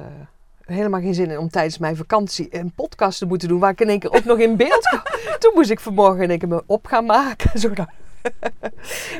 helemaal 0.65 0.99
geen 1.01 1.13
zin 1.13 1.29
in 1.29 1.37
om 1.37 1.49
tijdens 1.49 1.77
mijn 1.77 1.95
vakantie 1.95 2.55
een 2.55 2.71
podcast 2.71 3.19
te 3.19 3.25
moeten 3.25 3.47
doen 3.47 3.59
waar 3.59 3.71
ik 3.71 3.81
in 3.81 3.89
één 3.89 3.99
keer 3.99 4.11
ook 4.11 4.23
nog 4.23 4.37
in 4.39 4.57
beeld 4.57 4.87
kwam. 4.87 5.01
Toen 5.39 5.53
moest 5.55 5.69
ik 5.69 5.79
vanmorgen 5.79 6.23
in 6.23 6.29
één 6.29 6.39
keer 6.39 6.47
me 6.47 6.63
op 6.65 6.85
gaan 6.85 7.05
maken. 7.05 7.59
Zodat... 7.59 7.87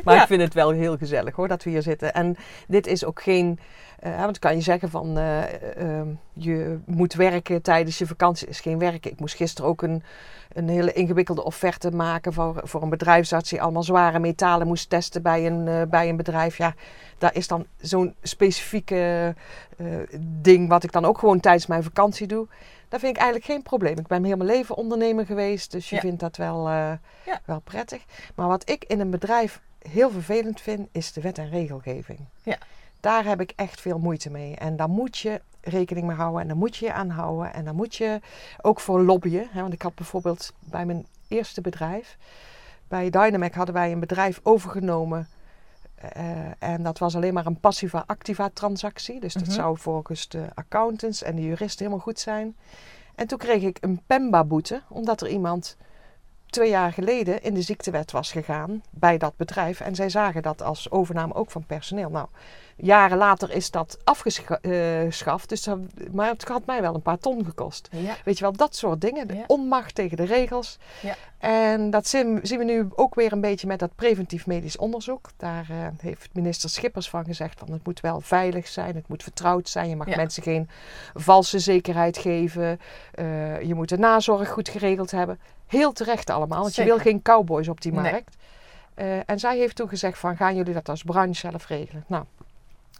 maar 0.03 0.15
Ja. 0.15 0.21
ik 0.21 0.27
vind 0.27 0.41
het 0.41 0.53
wel 0.53 0.69
heel 0.69 0.97
gezellig 0.97 1.35
hoor, 1.35 1.47
dat 1.47 1.63
we 1.63 1.69
hier 1.69 1.81
zitten. 1.81 2.13
En 2.13 2.35
dit 2.67 2.87
is 2.87 3.05
ook 3.05 3.21
geen... 3.21 3.59
eh, 3.99 4.09
want 4.09 4.23
dan 4.23 4.39
kan 4.39 4.55
je 4.55 4.61
zeggen 4.61 4.89
van 4.89 5.17
eh, 5.17 5.77
ehm, 5.77 6.07
je 6.33 6.79
moet 6.85 7.13
werken 7.13 7.61
tijdens 7.61 7.97
je 7.97 8.05
vakantie. 8.07 8.47
is 8.47 8.59
geen 8.59 8.79
werken. 8.79 9.11
Ik 9.11 9.19
moest 9.19 9.35
gisteren 9.35 9.69
ook 9.69 9.81
een, 9.81 10.03
een 10.49 10.69
hele 10.69 10.93
ingewikkelde 10.93 11.43
offerte 11.43 11.91
maken 11.91 12.33
voor, 12.33 12.61
voor 12.63 12.81
een 12.81 12.89
bedrijfsarts 12.89 13.49
die 13.49 13.61
allemaal 13.61 13.83
zware 13.83 14.19
metalen 14.19 14.67
moest 14.67 14.89
testen 14.89 15.21
bij 15.21 15.45
een, 15.47 15.67
eh, 15.67 15.81
bij 15.89 16.09
een 16.09 16.15
bedrijf. 16.17 16.57
Ja, 16.57 16.73
daar 17.17 17.35
is 17.35 17.47
dan 17.47 17.65
zo'n 17.77 18.15
specifieke 18.21 19.35
eh, 19.77 19.85
ding 20.19 20.69
wat 20.69 20.83
ik 20.83 20.91
dan 20.91 21.05
ook 21.05 21.17
gewoon 21.17 21.39
tijdens 21.39 21.67
mijn 21.67 21.83
vakantie 21.83 22.27
doe. 22.27 22.47
Dat 22.89 22.99
vind 22.99 23.15
ik 23.15 23.21
eigenlijk 23.21 23.51
geen 23.51 23.61
probleem. 23.63 23.97
Ik 23.97 24.07
ben 24.07 24.23
heel 24.23 24.37
mijn 24.37 24.49
leven 24.49 24.75
ondernemer 24.75 25.25
geweest, 25.25 25.71
dus 25.71 25.89
je 25.89 25.95
Ja. 25.95 26.01
vindt 26.01 26.19
dat 26.19 26.37
wel, 26.37 26.67
eh, 26.67 26.91
Ja. 27.25 27.41
wel 27.45 27.59
prettig. 27.59 28.03
Maar 28.35 28.47
wat 28.47 28.69
ik 28.69 28.83
in 28.87 28.99
een 28.99 29.09
bedrijf 29.09 29.61
heel 29.89 30.09
vervelend 30.11 30.61
vind, 30.61 30.87
is 30.91 31.13
de 31.13 31.21
wet 31.21 31.37
en 31.37 31.49
regelgeving. 31.49 32.19
Ja. 32.43 32.57
Daar 32.99 33.25
heb 33.25 33.41
ik 33.41 33.53
echt 33.55 33.81
veel 33.81 33.97
moeite 33.99 34.29
mee. 34.31 34.55
En 34.55 34.75
daar 34.75 34.89
moet 34.89 35.17
je 35.17 35.41
rekening 35.61 36.07
mee 36.07 36.15
houden 36.15 36.41
en 36.41 36.47
daar 36.47 36.57
moet 36.57 36.75
je 36.75 36.85
je 36.85 36.93
aan 36.93 37.09
houden. 37.09 37.53
En 37.53 37.65
daar 37.65 37.75
moet 37.75 37.95
je 37.95 38.19
ook 38.61 38.79
voor 38.79 39.01
lobbyen. 39.01 39.47
Hè? 39.51 39.61
Want 39.61 39.73
ik 39.73 39.81
had 39.81 39.95
bijvoorbeeld 39.95 40.53
bij 40.59 40.85
mijn 40.85 41.05
eerste 41.27 41.61
bedrijf, 41.61 42.17
bij 42.87 43.09
Dynamac 43.09 43.53
hadden 43.53 43.75
wij 43.75 43.91
een 43.91 43.99
bedrijf 43.99 44.39
overgenomen. 44.43 45.27
Eh, 45.95 46.23
en 46.59 46.83
dat 46.83 46.97
was 46.99 47.15
alleen 47.15 47.33
maar 47.33 47.45
een 47.45 47.59
passiva-activa 47.59 48.49
transactie. 48.53 49.19
Dus 49.19 49.33
dat 49.33 49.43
Mhm. 49.43 49.51
zou 49.51 49.77
volgens 49.77 50.27
de 50.27 50.45
accountants 50.53 51.23
en 51.23 51.35
de 51.35 51.41
juristen 51.41 51.85
helemaal 51.85 52.05
goed 52.05 52.19
zijn. 52.19 52.55
En 53.15 53.27
toen 53.27 53.37
kreeg 53.37 53.61
ik 53.63 53.77
een 53.81 54.01
PEMBA-boete, 54.07 54.81
omdat 54.89 55.21
er 55.21 55.27
iemand 55.29 55.77
twee 56.45 56.69
jaar 56.69 56.93
geleden 56.93 57.41
in 57.43 57.53
de 57.53 57.61
ziektewet 57.61 58.11
was 58.11 58.31
gegaan 58.31 58.81
bij 58.89 59.17
dat 59.17 59.35
bedrijf. 59.35 59.79
En 59.79 59.95
zij 59.95 60.09
zagen 60.09 60.41
dat 60.41 60.61
als 60.61 60.91
overname 60.91 61.33
ook 61.33 61.51
van 61.51 61.65
personeel. 61.65 62.09
Nou, 62.09 62.27
jaren 62.81 63.17
later 63.17 63.51
is 63.51 63.71
dat 63.71 63.97
afgeschaft, 64.03 65.49
dus 65.49 65.63
dat, 65.63 65.77
maar 66.11 66.29
het 66.29 66.43
had 66.43 66.65
mij 66.65 66.81
wel 66.81 66.95
een 66.95 67.01
paar 67.01 67.17
ton 67.17 67.45
gekost. 67.45 67.87
Ja. 67.91 68.15
Weet 68.25 68.37
je 68.37 68.43
wel, 68.43 68.53
dat 68.53 68.75
soort 68.75 69.01
dingen. 69.01 69.27
De 69.27 69.43
onmacht 69.47 69.95
tegen 69.95 70.17
de 70.17 70.23
regels. 70.25 70.77
Ja. 71.01 71.15
En 71.37 71.89
dat 71.89 72.07
zien, 72.07 72.39
zien 72.43 72.57
we 72.57 72.63
nu 72.63 72.87
ook 72.95 73.15
weer 73.15 73.31
een 73.31 73.41
beetje 73.41 73.67
met 73.67 73.79
dat 73.79 73.95
preventief 73.95 74.47
medisch 74.47 74.77
onderzoek. 74.77 75.29
Daar 75.37 75.65
eh, 75.69 75.77
heeft 76.01 76.29
minister 76.33 76.69
Schippers 76.69 77.09
van 77.09 77.25
gezegd 77.25 77.59
van 77.59 77.71
het 77.71 77.85
moet 77.85 77.99
wel 77.99 78.21
veilig 78.21 78.67
zijn, 78.67 78.95
het 78.95 79.07
moet 79.07 79.23
vertrouwd 79.23 79.69
zijn. 79.69 79.89
Je 79.89 79.95
mag 79.95 80.07
Ja. 80.07 80.15
mensen 80.15 80.43
geen 80.43 80.69
valse 81.13 81.59
zekerheid 81.59 82.17
geven. 82.17 82.79
Eh, 83.11 83.61
je 83.61 83.75
moet 83.75 83.89
de 83.89 83.97
nazorg 83.97 84.49
goed 84.49 84.69
geregeld 84.69 85.11
hebben. 85.11 85.39
Heel 85.67 85.91
terecht 85.91 86.29
allemaal, 86.29 86.61
want 86.61 86.75
je 86.75 86.83
wil 86.83 86.97
geen 86.97 87.21
cowboys 87.21 87.67
op 87.67 87.81
die 87.81 87.91
Nee. 87.91 88.11
markt. 88.11 88.35
Eh, 88.93 89.17
en 89.25 89.39
zij 89.39 89.57
heeft 89.57 89.75
toen 89.75 89.89
gezegd 89.89 90.17
van 90.17 90.35
gaan 90.37 90.55
jullie 90.55 90.73
dat 90.73 90.89
als 90.89 91.03
branche 91.03 91.39
zelf 91.39 91.67
regelen. 91.67 92.03
Nou, 92.07 92.23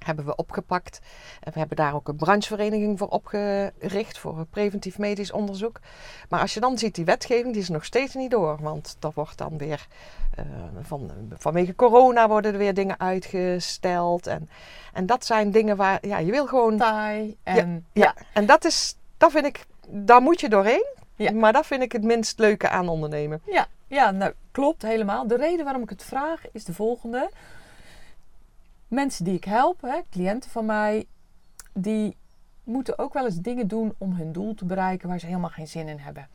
hebben 0.06 0.26
we 0.26 0.36
opgepakt. 0.36 1.00
En 1.40 1.54
we 1.54 1.60
hebben 1.60 1.78
daar 1.78 1.96
ook 1.96 2.08
een 2.08 2.16
branchevereniging 2.16 2.98
voor 2.98 3.08
opgericht 3.08 4.18
voor 4.18 4.46
preventief 4.50 4.98
medisch 4.98 5.32
onderzoek. 5.32 5.80
Maar 6.30 6.42
als 6.42 6.54
je 6.54 6.60
dan 6.60 6.78
ziet 6.78 6.96
die 6.96 7.06
wetgeving, 7.06 7.54
die 7.54 7.62
is 7.62 7.70
nog 7.70 7.86
steeds 7.86 8.14
niet 8.14 8.32
door. 8.32 8.58
Want 8.62 8.96
dat 9.00 9.14
wordt 9.14 9.38
dan 9.38 9.58
weer 9.58 9.88
eh, 10.36 10.46
van, 10.82 11.12
vanwege 11.38 11.76
corona 11.76 12.28
worden 12.28 12.52
er 12.52 12.58
weer 12.58 12.74
dingen 12.74 13.00
uitgesteld. 13.00 14.28
En, 14.28 14.50
en 14.94 15.06
dat 15.06 15.26
zijn 15.26 15.52
dingen 15.52 15.78
waar 15.78 16.08
ja, 16.08 16.18
je 16.18 16.32
wil 16.32 16.48
gewoon. 16.48 16.78
Taai 16.78 17.38
en 17.44 17.86
Ja, 17.94 18.16
en 18.34 18.46
dat 18.46 18.66
is, 18.66 18.96
dat 19.18 19.32
vind 19.32 19.46
ik, 19.46 19.66
daar 19.88 20.22
moet 20.22 20.40
je 20.42 20.50
doorheen. 20.50 20.98
Ja. 21.16 21.32
Maar 21.32 21.54
dat 21.54 21.66
vind 21.66 21.82
ik 21.82 21.92
het 21.92 22.04
minst 22.04 22.40
leuke 22.40 22.70
aan 22.70 22.90
ondernemen. 22.90 23.42
Ja, 23.46 23.68
ja, 23.88 24.12
nou 24.12 24.34
klopt 24.52 24.82
helemaal. 24.82 25.28
De 25.28 25.36
reden 25.36 25.64
waarom 25.64 25.84
ik 25.84 25.90
het 25.90 26.04
vraag 26.04 26.42
is 26.52 26.64
de 26.64 26.74
volgende. 26.74 27.30
Mensen 28.90 29.26
die 29.26 29.36
ik 29.36 29.44
help, 29.44 29.82
hè, 29.82 30.00
cliënten 30.10 30.50
van 30.50 30.66
mij, 30.66 31.06
die 31.74 32.18
moeten 32.64 33.00
ook 33.00 33.14
wel 33.14 33.26
eens 33.26 33.40
dingen 33.40 33.68
doen 33.68 33.94
om 33.98 34.14
hun 34.14 34.32
doel 34.32 34.54
te 34.54 34.66
bereiken 34.66 35.10
waar 35.10 35.20
ze 35.20 35.26
helemaal 35.26 35.50
geen 35.50 35.68
zin 35.68 35.88
in 35.88 36.00
hebben. 36.00 36.28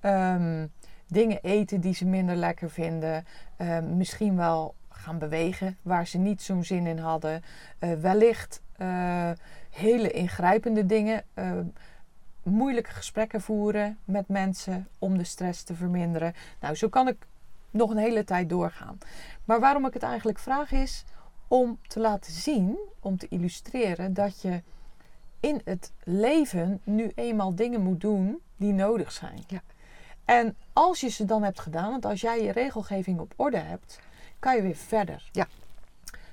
Ehm, 0.00 0.66
dingen 1.06 1.38
eten 1.42 1.80
die 1.80 1.94
ze 1.94 2.06
minder 2.06 2.36
lekker 2.36 2.70
vinden. 2.70 3.24
Ehm, 3.56 3.96
misschien 3.96 4.36
wel 4.36 4.74
gaan 4.88 5.18
bewegen 5.18 5.76
waar 5.82 6.06
ze 6.06 6.18
niet 6.18 6.42
zo'n 6.42 6.64
zin 6.64 6.86
in 6.86 6.98
hadden. 6.98 7.42
Eh, 7.78 7.92
wellicht 7.92 8.62
eh, 8.76 9.30
hele 9.70 10.10
ingrijpende 10.10 10.86
dingen. 10.86 11.22
eh, 11.34 11.52
moeilijke 12.42 12.90
gesprekken 12.90 13.40
voeren 13.40 13.98
met 14.04 14.28
mensen 14.28 14.88
om 14.98 15.18
de 15.18 15.24
stress 15.24 15.62
te 15.62 15.74
verminderen. 15.74 16.34
Nou, 16.60 16.74
zo 16.74 16.88
kan 16.88 17.08
ik 17.08 17.26
nog 17.70 17.90
een 17.90 17.96
hele 17.96 18.24
tijd 18.24 18.48
doorgaan. 18.48 18.98
Maar 19.44 19.60
waarom 19.60 19.86
ik 19.86 19.94
het 19.94 20.02
eigenlijk 20.02 20.38
vraag 20.38 20.72
is 20.72 21.04
om 21.48 21.78
te 21.86 22.00
laten 22.00 22.32
zien, 22.32 22.78
om 23.00 23.18
te 23.18 23.28
illustreren 23.28 24.14
dat 24.14 24.40
je 24.40 24.62
in 25.40 25.60
het 25.64 25.92
leven 26.04 26.80
nu 26.84 27.12
eenmaal 27.14 27.54
dingen 27.54 27.82
moet 27.82 28.00
doen 28.00 28.38
die 28.56 28.72
nodig 28.72 29.12
zijn. 29.12 29.42
Ja. 29.46 29.62
En 30.24 30.56
als 30.72 31.00
je 31.00 31.08
ze 31.08 31.24
dan 31.24 31.42
hebt 31.42 31.60
gedaan, 31.60 31.90
want 31.90 32.04
als 32.04 32.20
jij 32.20 32.42
je 32.42 32.52
regelgeving 32.52 33.20
op 33.20 33.32
orde 33.36 33.56
hebt, 33.56 33.98
kan 34.38 34.56
je 34.56 34.62
weer 34.62 34.76
verder. 34.76 35.28
Ja. 35.32 35.46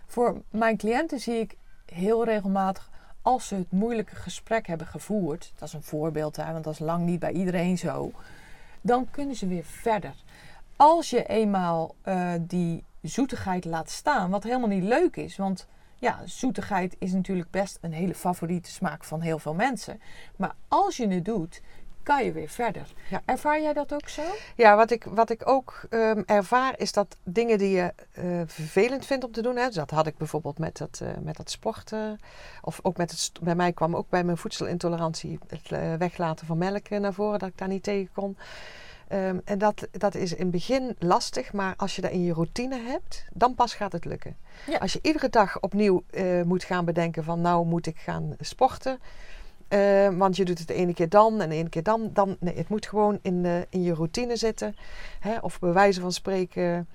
Voor 0.06 0.41
mijn 0.49 0.78
cliënten 0.78 1.19
zie 1.19 1.39
ik 1.39 1.58
heel 1.86 2.25
regelmatig 2.25 2.89
als 3.25 3.47
ze 3.47 3.56
het 3.56 3.71
moeilijke 3.71 4.15
gesprek 4.15 4.67
hebben 4.67 4.88
gevoerd, 4.88 5.54
dat 5.56 5.67
is 5.67 5.73
een 5.73 5.84
voorbeeld, 5.84 6.36
hè, 6.36 6.51
want 6.51 6.63
dat 6.63 6.73
is 6.73 6.80
lang 6.80 7.06
niet 7.06 7.19
bij 7.19 7.32
iedereen 7.32 7.78
zo, 7.78 8.12
dan 8.82 9.08
kunnen 9.12 9.36
ze 9.36 9.47
weer 9.47 9.63
verder. 9.63 10.13
Als 10.75 11.10
je 11.10 11.25
eenmaal 11.25 11.95
eh, 12.01 12.34
die 12.39 12.84
zoetigheid 13.07 13.65
laat 13.65 13.89
staan, 13.89 14.29
wat 14.29 14.43
helemaal 14.43 14.67
niet 14.67 14.83
leuk 14.83 15.15
is, 15.15 15.37
want 15.37 15.67
ja, 15.95 16.21
zoetigheid 16.25 16.95
is 16.99 17.11
natuurlijk 17.11 17.51
best 17.51 17.77
een 17.81 17.93
hele 17.93 18.15
favoriete 18.15 18.71
smaak 18.71 19.03
van 19.03 19.21
heel 19.21 19.39
veel 19.39 19.53
mensen. 19.53 20.01
Maar 20.35 20.55
als 20.67 20.97
je 20.97 21.07
het 21.07 21.25
doet, 21.25 21.61
kan 22.05 22.25
je 22.25 22.31
weer 22.31 22.49
verder. 22.49 22.93
Ja. 23.09 23.21
Ervaar 23.25 23.61
jij 23.61 23.73
dat 23.73 23.93
ook 23.93 24.09
zo? 24.09 24.21
Ja, 24.55 24.75
wat 24.75 24.91
ik, 24.91 25.03
wat 25.03 25.29
ik 25.29 25.47
ook 25.47 25.85
ehm, 25.89 26.21
ervaar 26.25 26.79
is 26.79 26.91
dat 26.91 27.17
dingen 27.23 27.57
die 27.57 27.69
je 27.69 27.93
eh, 28.11 28.41
vervelend 28.45 29.05
vindt 29.05 29.23
om 29.23 29.31
te 29.31 29.41
doen. 29.41 29.55
Hè, 29.55 29.65
dus 29.65 29.75
dat 29.75 29.89
had 29.89 30.07
ik 30.07 30.17
bijvoorbeeld 30.17 30.59
met 30.59 30.77
dat, 30.77 30.99
eh, 31.03 31.09
met 31.21 31.37
dat 31.37 31.49
sporten. 31.49 32.19
of 32.61 32.79
ook 32.83 32.97
met 32.97 33.11
het, 33.11 33.31
bij 33.41 33.55
mij 33.55 33.73
kwam 33.73 33.95
ook 33.95 34.09
bij 34.09 34.23
mijn 34.23 34.37
voedselintolerantie 34.37 35.39
het 35.47 35.71
eh, 35.71 35.93
weglaten 35.93 36.47
van 36.47 36.57
melk 36.57 36.89
naar 36.89 37.13
voren. 37.13 37.39
Dat 37.39 37.49
ik 37.49 37.57
daar 37.57 37.67
niet 37.67 37.83
tegen 37.83 38.13
kon. 38.13 38.37
Ehm, 39.07 39.39
en 39.45 39.57
dat, 39.57 39.87
dat 39.91 40.15
is 40.15 40.31
in 40.33 40.41
het 40.41 40.51
begin 40.51 40.95
lastig, 40.99 41.53
maar 41.53 41.73
als 41.77 41.95
je 41.95 42.01
dat 42.01 42.11
in 42.11 42.23
je 42.23 42.33
routine 42.33 42.79
hebt, 42.79 43.25
dan 43.33 43.55
pas 43.55 43.73
gaat 43.73 43.91
het 43.91 44.05
lukken. 44.05 44.35
Ja. 44.67 44.77
Als 44.77 44.93
je 44.93 44.99
iedere 45.01 45.29
dag 45.29 45.59
opnieuw 45.61 46.03
eh, 46.09 46.41
moet 46.41 46.63
gaan 46.63 46.85
bedenken 46.85 47.23
van 47.23 47.41
nou 47.41 47.65
moet 47.65 47.85
ik 47.87 47.97
gaan 47.97 48.35
sporten. 48.39 48.99
eh, 49.67 50.09
want 50.17 50.35
je 50.35 50.45
doet 50.45 50.59
het 50.59 50.67
de 50.67 50.73
ene 50.73 50.93
keer 50.93 51.09
dan 51.09 51.41
en 51.41 51.49
de 51.49 51.55
ene 51.55 51.69
keer 51.69 51.83
dan. 51.83 52.09
dan 52.13 52.37
nee, 52.39 52.55
het 52.57 52.69
moet 52.69 52.85
gewoon 52.87 53.19
in, 53.21 53.43
de, 53.43 53.67
in 53.69 53.83
je 53.83 53.93
routine 53.93 54.35
zitten. 54.35 54.75
Hè? 55.19 55.37
Of 55.41 55.59
bij 55.59 55.73
wijze 55.73 56.01
van 56.01 56.11
spreken, 56.11 56.87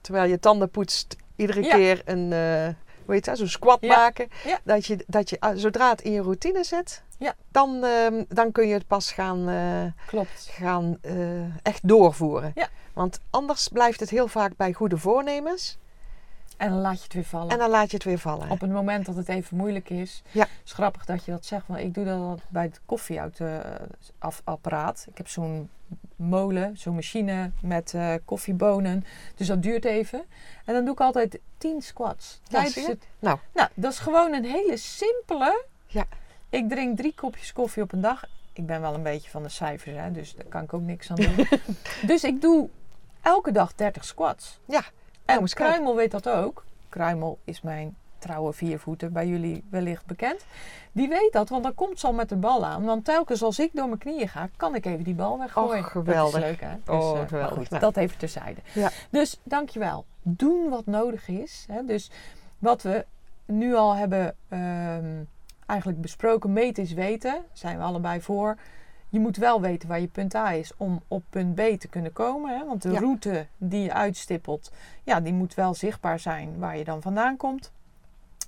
terwijl 0.00 0.30
je 0.30 0.38
tanden 0.38 0.70
poetst, 0.70 1.16
iedere 1.36 1.62
Ja. 1.62 1.76
keer 1.76 2.02
een, 2.04 2.32
eh 2.32 2.68
hoe 3.04 3.14
heet 3.14 3.24
dat, 3.24 3.38
zo'n 3.38 3.46
squat 3.48 3.78
Ja. 3.80 3.96
maken. 3.96 4.28
Dat 4.64 4.86
je, 4.86 5.04
dat 5.06 5.30
je, 5.30 5.40
ah, 5.40 5.56
zodra 5.56 5.90
het 5.90 6.00
in 6.02 6.12
je 6.12 6.22
routine 6.22 6.64
zit, 6.64 7.02
Ja. 7.22 7.34
dan, 7.50 7.84
ehm, 7.84 8.24
dan 8.28 8.52
kun 8.52 8.66
je 8.68 8.74
het 8.74 8.86
pas 8.86 9.12
gaan, 9.12 9.48
eh, 9.48 10.06
Klopt. 10.06 10.48
gaan 10.50 10.98
eh, 11.00 11.56
echt 11.62 11.88
doorvoeren. 11.88 12.52
Ja. 12.54 12.68
Want 12.92 13.20
anders 13.30 13.68
blijft 13.68 14.00
het 14.00 14.10
heel 14.10 14.28
vaak 14.28 14.56
bij 14.56 14.72
goede 14.72 14.96
voornemens. 14.98 15.78
En 16.56 16.70
dan 16.70 16.80
laat 16.80 16.96
je 16.96 17.02
het 17.02 17.12
weer 17.12 17.24
vallen. 17.24 17.48
En 17.48 17.58
dan 17.58 17.70
laat 17.70 17.90
je 17.90 17.96
het 17.96 18.04
weer 18.04 18.18
vallen. 18.18 18.50
Op 18.50 18.60
het 18.60 18.70
moment 18.70 19.06
dat 19.06 19.16
het 19.16 19.28
even 19.28 19.56
moeilijk 19.56 19.90
is. 19.90 20.22
Ja. 20.30 20.40
Het 20.42 20.50
is 20.64 20.72
grappig 20.72 21.04
dat 21.04 21.24
je 21.24 21.30
dat 21.30 21.44
zegt. 21.46 21.66
Want 21.66 21.80
ik 21.80 21.94
doe 21.94 22.04
dat 22.04 22.40
bij 22.48 22.62
het 22.62 22.80
koffieapparaat. 24.18 25.06
Ik 25.10 25.16
heb 25.16 25.28
zo'n 25.28 25.70
molen, 26.16 26.76
zo'n 26.76 26.94
machine 26.94 27.50
met 27.62 27.94
eh, 27.94 28.14
koffiebonen. 28.24 29.04
Dus 29.36 29.46
dat 29.46 29.62
duurt 29.62 29.84
even. 29.84 30.24
En 30.64 30.74
dan 30.74 30.84
doe 30.84 30.92
ik 30.94 31.00
altijd 31.00 31.38
10 31.58 31.82
squats. 31.82 32.40
Ja, 32.42 32.48
Tijdens 32.50 32.74
zie 32.74 32.82
je? 32.82 32.88
het, 32.88 33.06
Nou. 33.18 33.38
nou, 33.54 33.68
dat 33.74 33.92
is 33.92 33.98
gewoon 33.98 34.32
een 34.32 34.44
hele 34.44 34.76
simpele. 34.76 35.64
Ja. 35.86 36.04
Ik 36.52 36.68
drink 36.68 36.96
drie 36.96 37.14
kopjes 37.14 37.52
koffie 37.52 37.82
op 37.82 37.92
een 37.92 38.00
dag. 38.00 38.24
Ik 38.52 38.66
ben 38.66 38.80
wel 38.80 38.94
een 38.94 39.02
beetje 39.02 39.30
van 39.30 39.42
de 39.42 39.48
cijfers, 39.48 39.96
hè, 39.96 40.10
dus 40.10 40.34
daar 40.34 40.44
kan 40.44 40.62
ik 40.62 40.72
ook 40.74 40.80
niks 40.80 41.10
aan 41.10 41.16
doen. 41.16 41.46
dus 42.06 42.24
ik 42.24 42.40
doe 42.40 42.68
elke 43.22 43.52
dag 43.52 43.74
30 43.74 44.04
squats. 44.04 44.58
Ja. 44.64 44.82
En. 45.24 45.44
Kruimel 45.44 45.96
weet 45.96 46.10
dat 46.10 46.28
ook. 46.28 46.64
Kruimel 46.88 47.38
is 47.44 47.60
mijn 47.62 47.96
trouwe 48.18 48.52
viervoeter, 48.52 49.12
bij 49.12 49.26
jullie 49.26 49.64
wellicht 49.70 50.06
bekend. 50.06 50.46
Die 50.92 51.08
weet 51.08 51.32
dat, 51.32 51.48
want 51.48 51.62
dan 51.62 51.74
komt 51.74 52.00
ze 52.00 52.06
al 52.06 52.12
met 52.12 52.28
de 52.28 52.36
bal 52.36 52.64
aan. 52.64 52.84
Want 52.84 53.04
telkens 53.04 53.42
als 53.42 53.58
ik 53.58 53.70
door 53.72 53.86
mijn 53.86 53.98
knieën 53.98 54.28
ga, 54.28 54.48
kan 54.56 54.74
ik 54.74 54.86
even 54.86 55.04
die 55.04 55.14
bal 55.14 55.38
weggooien. 55.38 55.78
Och, 55.84 55.90
geweldig. 55.90 56.32
Dat 56.32 56.42
is 56.42 56.48
leuk, 56.48 56.60
hè? 56.60 56.74
Dus, 56.84 56.94
Oh, 56.94 57.20
eh, 57.20 57.28
geweldig. 57.28 57.56
goed, 57.58 57.68
Nou. 57.70 57.82
dat 57.82 57.96
even 57.96 58.18
terzijde. 58.18 58.60
Ja. 58.74 58.90
Dus 59.10 59.40
dankjewel. 59.42 60.04
Doen 60.22 60.68
wat 60.68 60.86
nodig 60.86 61.28
is. 61.28 61.64
Hè? 61.70 61.84
Dus 61.84 62.10
wat 62.58 62.82
we 62.82 63.06
nu 63.44 63.74
al 63.74 63.94
hebben 63.96 64.34
ehm, 64.48 65.22
eigenlijk 65.72 66.00
besproken, 66.00 66.52
meten 66.52 66.82
is 66.82 66.92
weten. 66.92 67.44
Zijn 67.52 67.76
we 67.78 67.82
allebei 67.82 68.20
voor. 68.20 68.56
Je 69.08 69.20
moet 69.20 69.36
wel 69.36 69.60
weten 69.60 69.88
waar 69.88 70.00
je 70.00 70.06
punt 70.06 70.34
A 70.34 70.52
is 70.52 70.72
om 70.76 71.02
op 71.08 71.22
punt 71.30 71.54
B 71.54 71.60
te 71.78 71.88
kunnen 71.88 72.12
komen. 72.12 72.58
Hè? 72.58 72.66
Want 72.66 72.82
de 72.82 72.90
Ja. 72.90 72.98
route 72.98 73.46
die 73.58 73.82
je 73.82 73.92
uitstippelt, 73.92 74.72
ja, 75.02 75.20
die 75.20 75.32
moet 75.32 75.54
wel 75.54 75.74
zichtbaar 75.74 76.18
zijn 76.18 76.58
waar 76.58 76.78
je 76.78 76.84
dan 76.84 77.02
vandaan 77.02 77.36
komt. 77.36 77.72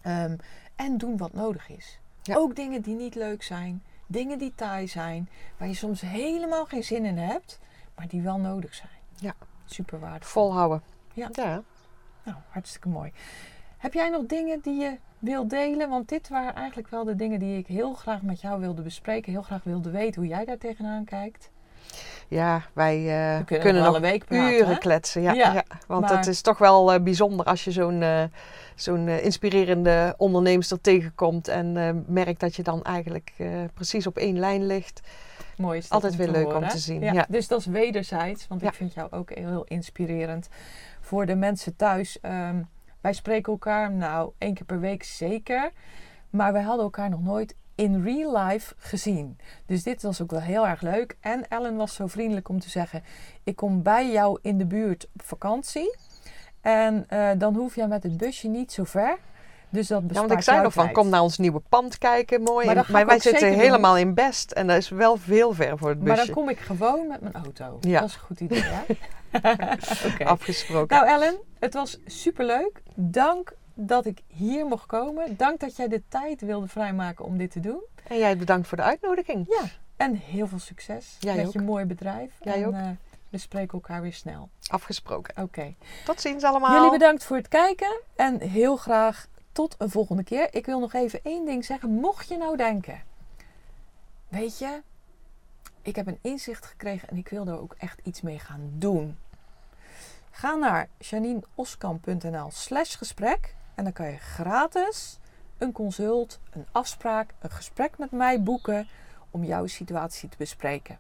Ehm, 0.03 0.37
en 0.77 0.99
doen 0.99 1.17
wat 1.17 1.33
nodig 1.33 1.69
is. 1.69 1.99
Ja. 2.23 2.37
Ook 2.37 2.57
dingen 2.57 2.83
die 2.83 2.95
niet 2.95 3.15
leuk 3.15 3.43
zijn, 3.43 3.83
dingen 4.07 4.39
die 4.39 4.53
taai 4.55 4.89
zijn, 4.89 5.29
waar 5.57 5.69
je 5.69 5.75
soms 5.75 6.01
helemaal 6.01 6.65
geen 6.65 6.85
zin 6.85 7.05
in 7.05 7.19
hebt, 7.19 7.61
maar 7.97 8.09
die 8.09 8.23
wel 8.23 8.39
nodig 8.39 8.75
zijn. 8.75 8.91
Ja. 9.17 9.35
Super 9.65 10.01
waardevol. 10.01 10.43
Volhouden. 10.43 10.83
Ja. 11.13 11.29
ja. 11.33 11.63
Nou, 12.25 12.37
hartstikke 12.49 12.89
mooi. 12.89 13.13
Heb 13.79 13.93
jij 13.93 14.09
nog 14.09 14.27
dingen 14.27 14.61
die 14.61 14.81
je 14.81 14.99
wilt 15.25 15.51
delen? 15.51 15.89
Want 15.89 16.09
dit 16.09 16.29
waren 16.29 16.55
eigenlijk 16.55 16.89
wel 16.89 17.05
de 17.05 17.15
dingen 17.15 17.39
die 17.39 17.59
ik 17.59 17.67
heel 17.67 17.95
graag 17.95 18.23
met 18.23 18.41
jou 18.41 18.61
wilde 18.61 18.83
bespreken. 18.83 19.33
Heel 19.33 19.43
graag 19.43 19.65
wilde 19.65 19.91
weten 19.91 20.21
hoe 20.23 20.31
jij 20.31 20.45
daar 20.45 20.59
tegenaan 20.59 21.05
kijkt. 21.05 21.51
Ja, 22.29 22.63
wij 22.73 22.97
eh, 22.97 23.39
We 23.47 23.59
kunnen, 23.59 23.83
nog 23.83 23.95
een 23.95 24.01
week 24.01 24.25
praten. 24.25 24.55
uren 24.55 24.73
hè? 24.73 24.79
kletsen. 24.79 25.23
Ja, 25.23 25.33
Ja, 25.33 25.53
ja, 25.53 25.65
want 25.87 26.01
maar- 26.09 26.17
het 26.17 26.27
is 26.27 26.41
toch 26.41 26.59
wel 26.59 26.93
eh, 26.93 27.03
bijzonder 27.03 27.47
als 27.47 27.65
je 27.65 27.71
zo'n 27.73 28.03
eh, 28.03 28.23
zo'n 28.75 29.09
inspirerende 29.09 30.15
onderneemster 30.17 30.81
tegenkomt 30.81 31.49
en 31.49 32.05
merkt 32.09 32.41
dat 32.41 32.57
je 32.57 32.63
dan 32.63 32.83
eigenlijk 32.83 33.33
precies 33.75 34.07
op 34.07 34.17
één 34.17 34.39
lijn 34.39 34.67
ligt. 34.67 35.01
Mooi 35.57 35.79
is 35.79 35.85
dat 35.89 35.93
Altijd 35.93 36.17
weer 36.17 36.31
leuk 36.31 36.55
om 36.55 36.69
te 36.69 36.79
zien, 36.79 37.01
Ja, 37.01 37.13
ja. 37.13 37.27
Dus 37.29 37.49
dat 37.49 37.59
is 37.59 37.67
wederzijds, 37.67 38.47
want 38.49 38.63
ik 38.63 38.73
vind 38.73 38.95
jou 38.95 39.11
ook 39.11 39.31
heel 39.35 39.65
inspirerend. 39.65 40.49
Voor 41.01 41.27
de 41.27 41.35
mensen 41.35 41.77
thuis, 41.77 42.21
ehm, 42.21 42.63
wij 43.05 43.13
spreken 43.13 43.53
elkaar 43.53 43.93
nou 43.93 44.33
één 44.39 44.55
keer 44.55 44.65
per 44.65 44.81
week 44.81 45.03
zeker. 45.03 45.73
Maar 46.31 46.53
wij 46.53 46.63
hadden 46.63 46.85
elkaar 46.85 47.11
nog 47.11 47.23
nooit 47.23 47.57
in 47.75 48.03
real 48.03 48.37
life 48.37 48.75
gezien. 48.79 49.39
Dus 49.67 49.83
dit 49.83 50.03
was 50.03 50.23
ook 50.23 50.31
wel 50.31 50.41
heel 50.41 50.67
erg 50.67 50.81
leuk. 50.81 51.17
En 51.21 51.49
Ellen 51.49 51.77
was 51.77 51.95
zo 51.95 52.07
vriendelijk 52.07 52.49
om 52.49 52.61
te 52.61 52.71
zeggen: 52.71 53.03
Ik 53.43 53.57
kom 53.57 53.83
bij 53.83 54.11
jou 54.11 54.39
in 54.43 54.59
de 54.59 54.67
buurt 54.67 55.09
op 55.15 55.23
vakantie. 55.23 55.97
En 56.61 57.05
eh, 57.09 57.31
dan 57.39 57.55
hoef 57.55 57.75
jij 57.75 57.89
met 57.89 58.03
het 58.03 58.17
busje 58.17 58.49
niet 58.49 58.73
zo 58.73 58.85
ver. 58.85 59.19
Dus 59.75 59.87
dat 59.89 60.01
Ja, 60.01 60.07
bespaart 60.07 60.29
want 60.29 60.39
ik 60.41 60.45
zei 60.47 60.63
nog 60.63 60.73
van, 60.73 60.93
kom 60.93 61.09
naar 61.09 61.21
ons 61.23 61.39
nieuwe 61.39 61.61
pand 61.69 61.99
kijken, 61.99 62.43
mooi. 62.43 62.67
Maar 62.67 62.87
Maar, 62.89 63.07
wij 63.07 63.19
zitten 63.21 63.51
doen. 63.51 63.59
helemaal 63.59 63.97
in 63.97 64.15
Best 64.15 64.51
en 64.51 64.67
dat 64.67 64.77
is 64.77 64.89
wel 64.89 65.17
veel 65.17 65.53
ver 65.53 65.79
voor 65.79 65.89
het 65.89 65.99
Maar 66.03 66.15
busje. 66.15 66.27
dan 66.27 66.35
kom 66.35 66.49
ik 66.49 66.59
gewoon 66.59 67.07
met 67.07 67.21
mijn 67.21 67.35
auto. 67.35 67.77
Ja. 67.81 68.01
Dat 68.01 68.09
is 68.09 68.15
een 68.15 68.21
goed 68.21 68.41
idee, 68.41 68.63
hè? 68.65 68.85
Afgesproken. 70.25 70.97
Nou 70.97 71.09
Ellen, 71.09 71.37
het 71.59 71.75
was 71.75 71.99
superleuk. 72.07 72.83
Dank 72.95 73.53
dat 73.75 74.07
ik 74.07 74.21
hier 74.27 74.67
mocht 74.67 74.87
komen. 74.87 75.37
Dank 75.37 75.61
dat 75.61 75.77
jij 75.77 75.89
de 75.89 76.03
tijd 76.09 76.41
wilde 76.41 76.69
vrijmaken 76.69 77.25
om 77.25 77.39
dit 77.39 77.51
te 77.51 77.61
doen. 77.61 77.83
En 78.09 78.19
jij 78.19 78.37
bedankt 78.37 78.69
voor 78.69 78.77
de 78.77 78.83
uitnodiging. 78.83 79.47
Ja, 79.49 79.63
en 79.97 80.15
heel 80.15 80.47
veel 80.47 80.59
succes 80.59 81.17
Jij 81.21 81.37
met 81.37 81.47
ook. 81.47 81.53
je 81.53 81.61
mooie 81.63 81.87
bedrijf. 81.87 82.31
Jij 82.41 82.55
en, 82.63 82.67
ook. 82.67 82.73
eh, 82.75 82.89
we 83.29 83.39
spreken 83.39 83.73
elkaar 83.73 84.03
weer 84.03 84.13
snel. 84.13 84.49
Afgesproken. 84.67 85.43
Oké. 85.43 85.75
Tot 86.05 86.21
ziens 86.21 86.43
allemaal. 86.45 86.75
Jullie 86.75 86.91
bedankt 86.91 87.25
voor 87.25 87.37
het 87.37 87.49
kijken 87.49 88.01
en 88.17 88.41
heel 88.41 88.77
graag 88.77 89.27
tot 89.55 89.75
een 89.79 89.91
volgende 89.91 90.25
keer. 90.25 90.55
Ik 90.55 90.67
wil 90.67 90.81
nog 90.81 90.93
even 90.93 91.21
één 91.23 91.45
ding 91.45 91.65
zeggen. 91.65 91.91
Mocht 91.91 92.29
je 92.29 92.37
nou 92.37 92.57
denken, 92.57 93.03
weet 94.29 94.59
je, 94.59 94.83
ik 95.83 95.97
heb 95.97 96.07
een 96.07 96.19
inzicht 96.21 96.67
gekregen 96.67 97.09
en 97.09 97.17
ik 97.17 97.29
wil 97.29 97.47
er 97.47 97.61
ook 97.61 97.75
echt 97.79 98.01
iets 98.03 98.21
mee 98.21 98.39
gaan 98.39 98.71
doen. 98.73 99.19
Ga 100.31 100.55
naar 100.55 100.89
janineoskamp.nl 100.99 102.51
slash 102.51 102.97
gesprek 102.97 103.55
en 103.75 103.85
dan 103.85 103.93
kan 103.93 104.07
je 104.07 104.17
gratis 104.17 105.19
een 105.59 105.73
consult, 105.73 106.39
een 106.51 106.67
afspraak, 106.73 107.35
een 107.41 107.51
gesprek 107.51 107.99
met 107.99 108.11
mij 108.11 108.43
boeken 108.43 108.89
om 109.31 109.45
jouw 109.45 109.67
situatie 109.67 110.29
te 110.29 110.37
bespreken. 110.37 110.99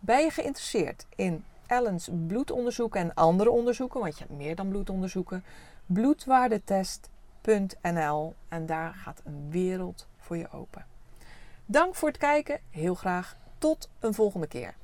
Ben 0.00 0.20
je 0.20 0.30
geïnteresseerd 0.30 1.06
in 1.16 1.44
Ellens 1.66 2.08
bloedonderzoeken 2.26 3.00
en 3.00 3.14
andere 3.14 3.50
onderzoeken, 3.50 4.00
want 4.00 4.18
je 4.18 4.24
hebt 4.24 4.38
meer 4.38 4.54
dan 4.54 4.68
bloedonderzoeken, 4.68 5.44
bloedwaardetest.nl 7.44 8.34
en 8.48 8.66
daar 8.66 8.94
gaat 8.94 9.20
een 9.24 9.50
wereld 9.50 10.06
voor 10.18 10.36
je 10.36 10.50
open. 10.50 10.86
Dank 11.66 11.94
voor 11.94 12.08
het 12.08 12.18
kijken, 12.18 12.60
heel 12.70 12.94
graag 12.94 13.36
tot 13.58 13.88
een 13.98 14.14
volgende 14.14 14.46
keer. 14.46 14.74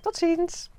Tot 0.00 0.16
ziens. 0.16 0.70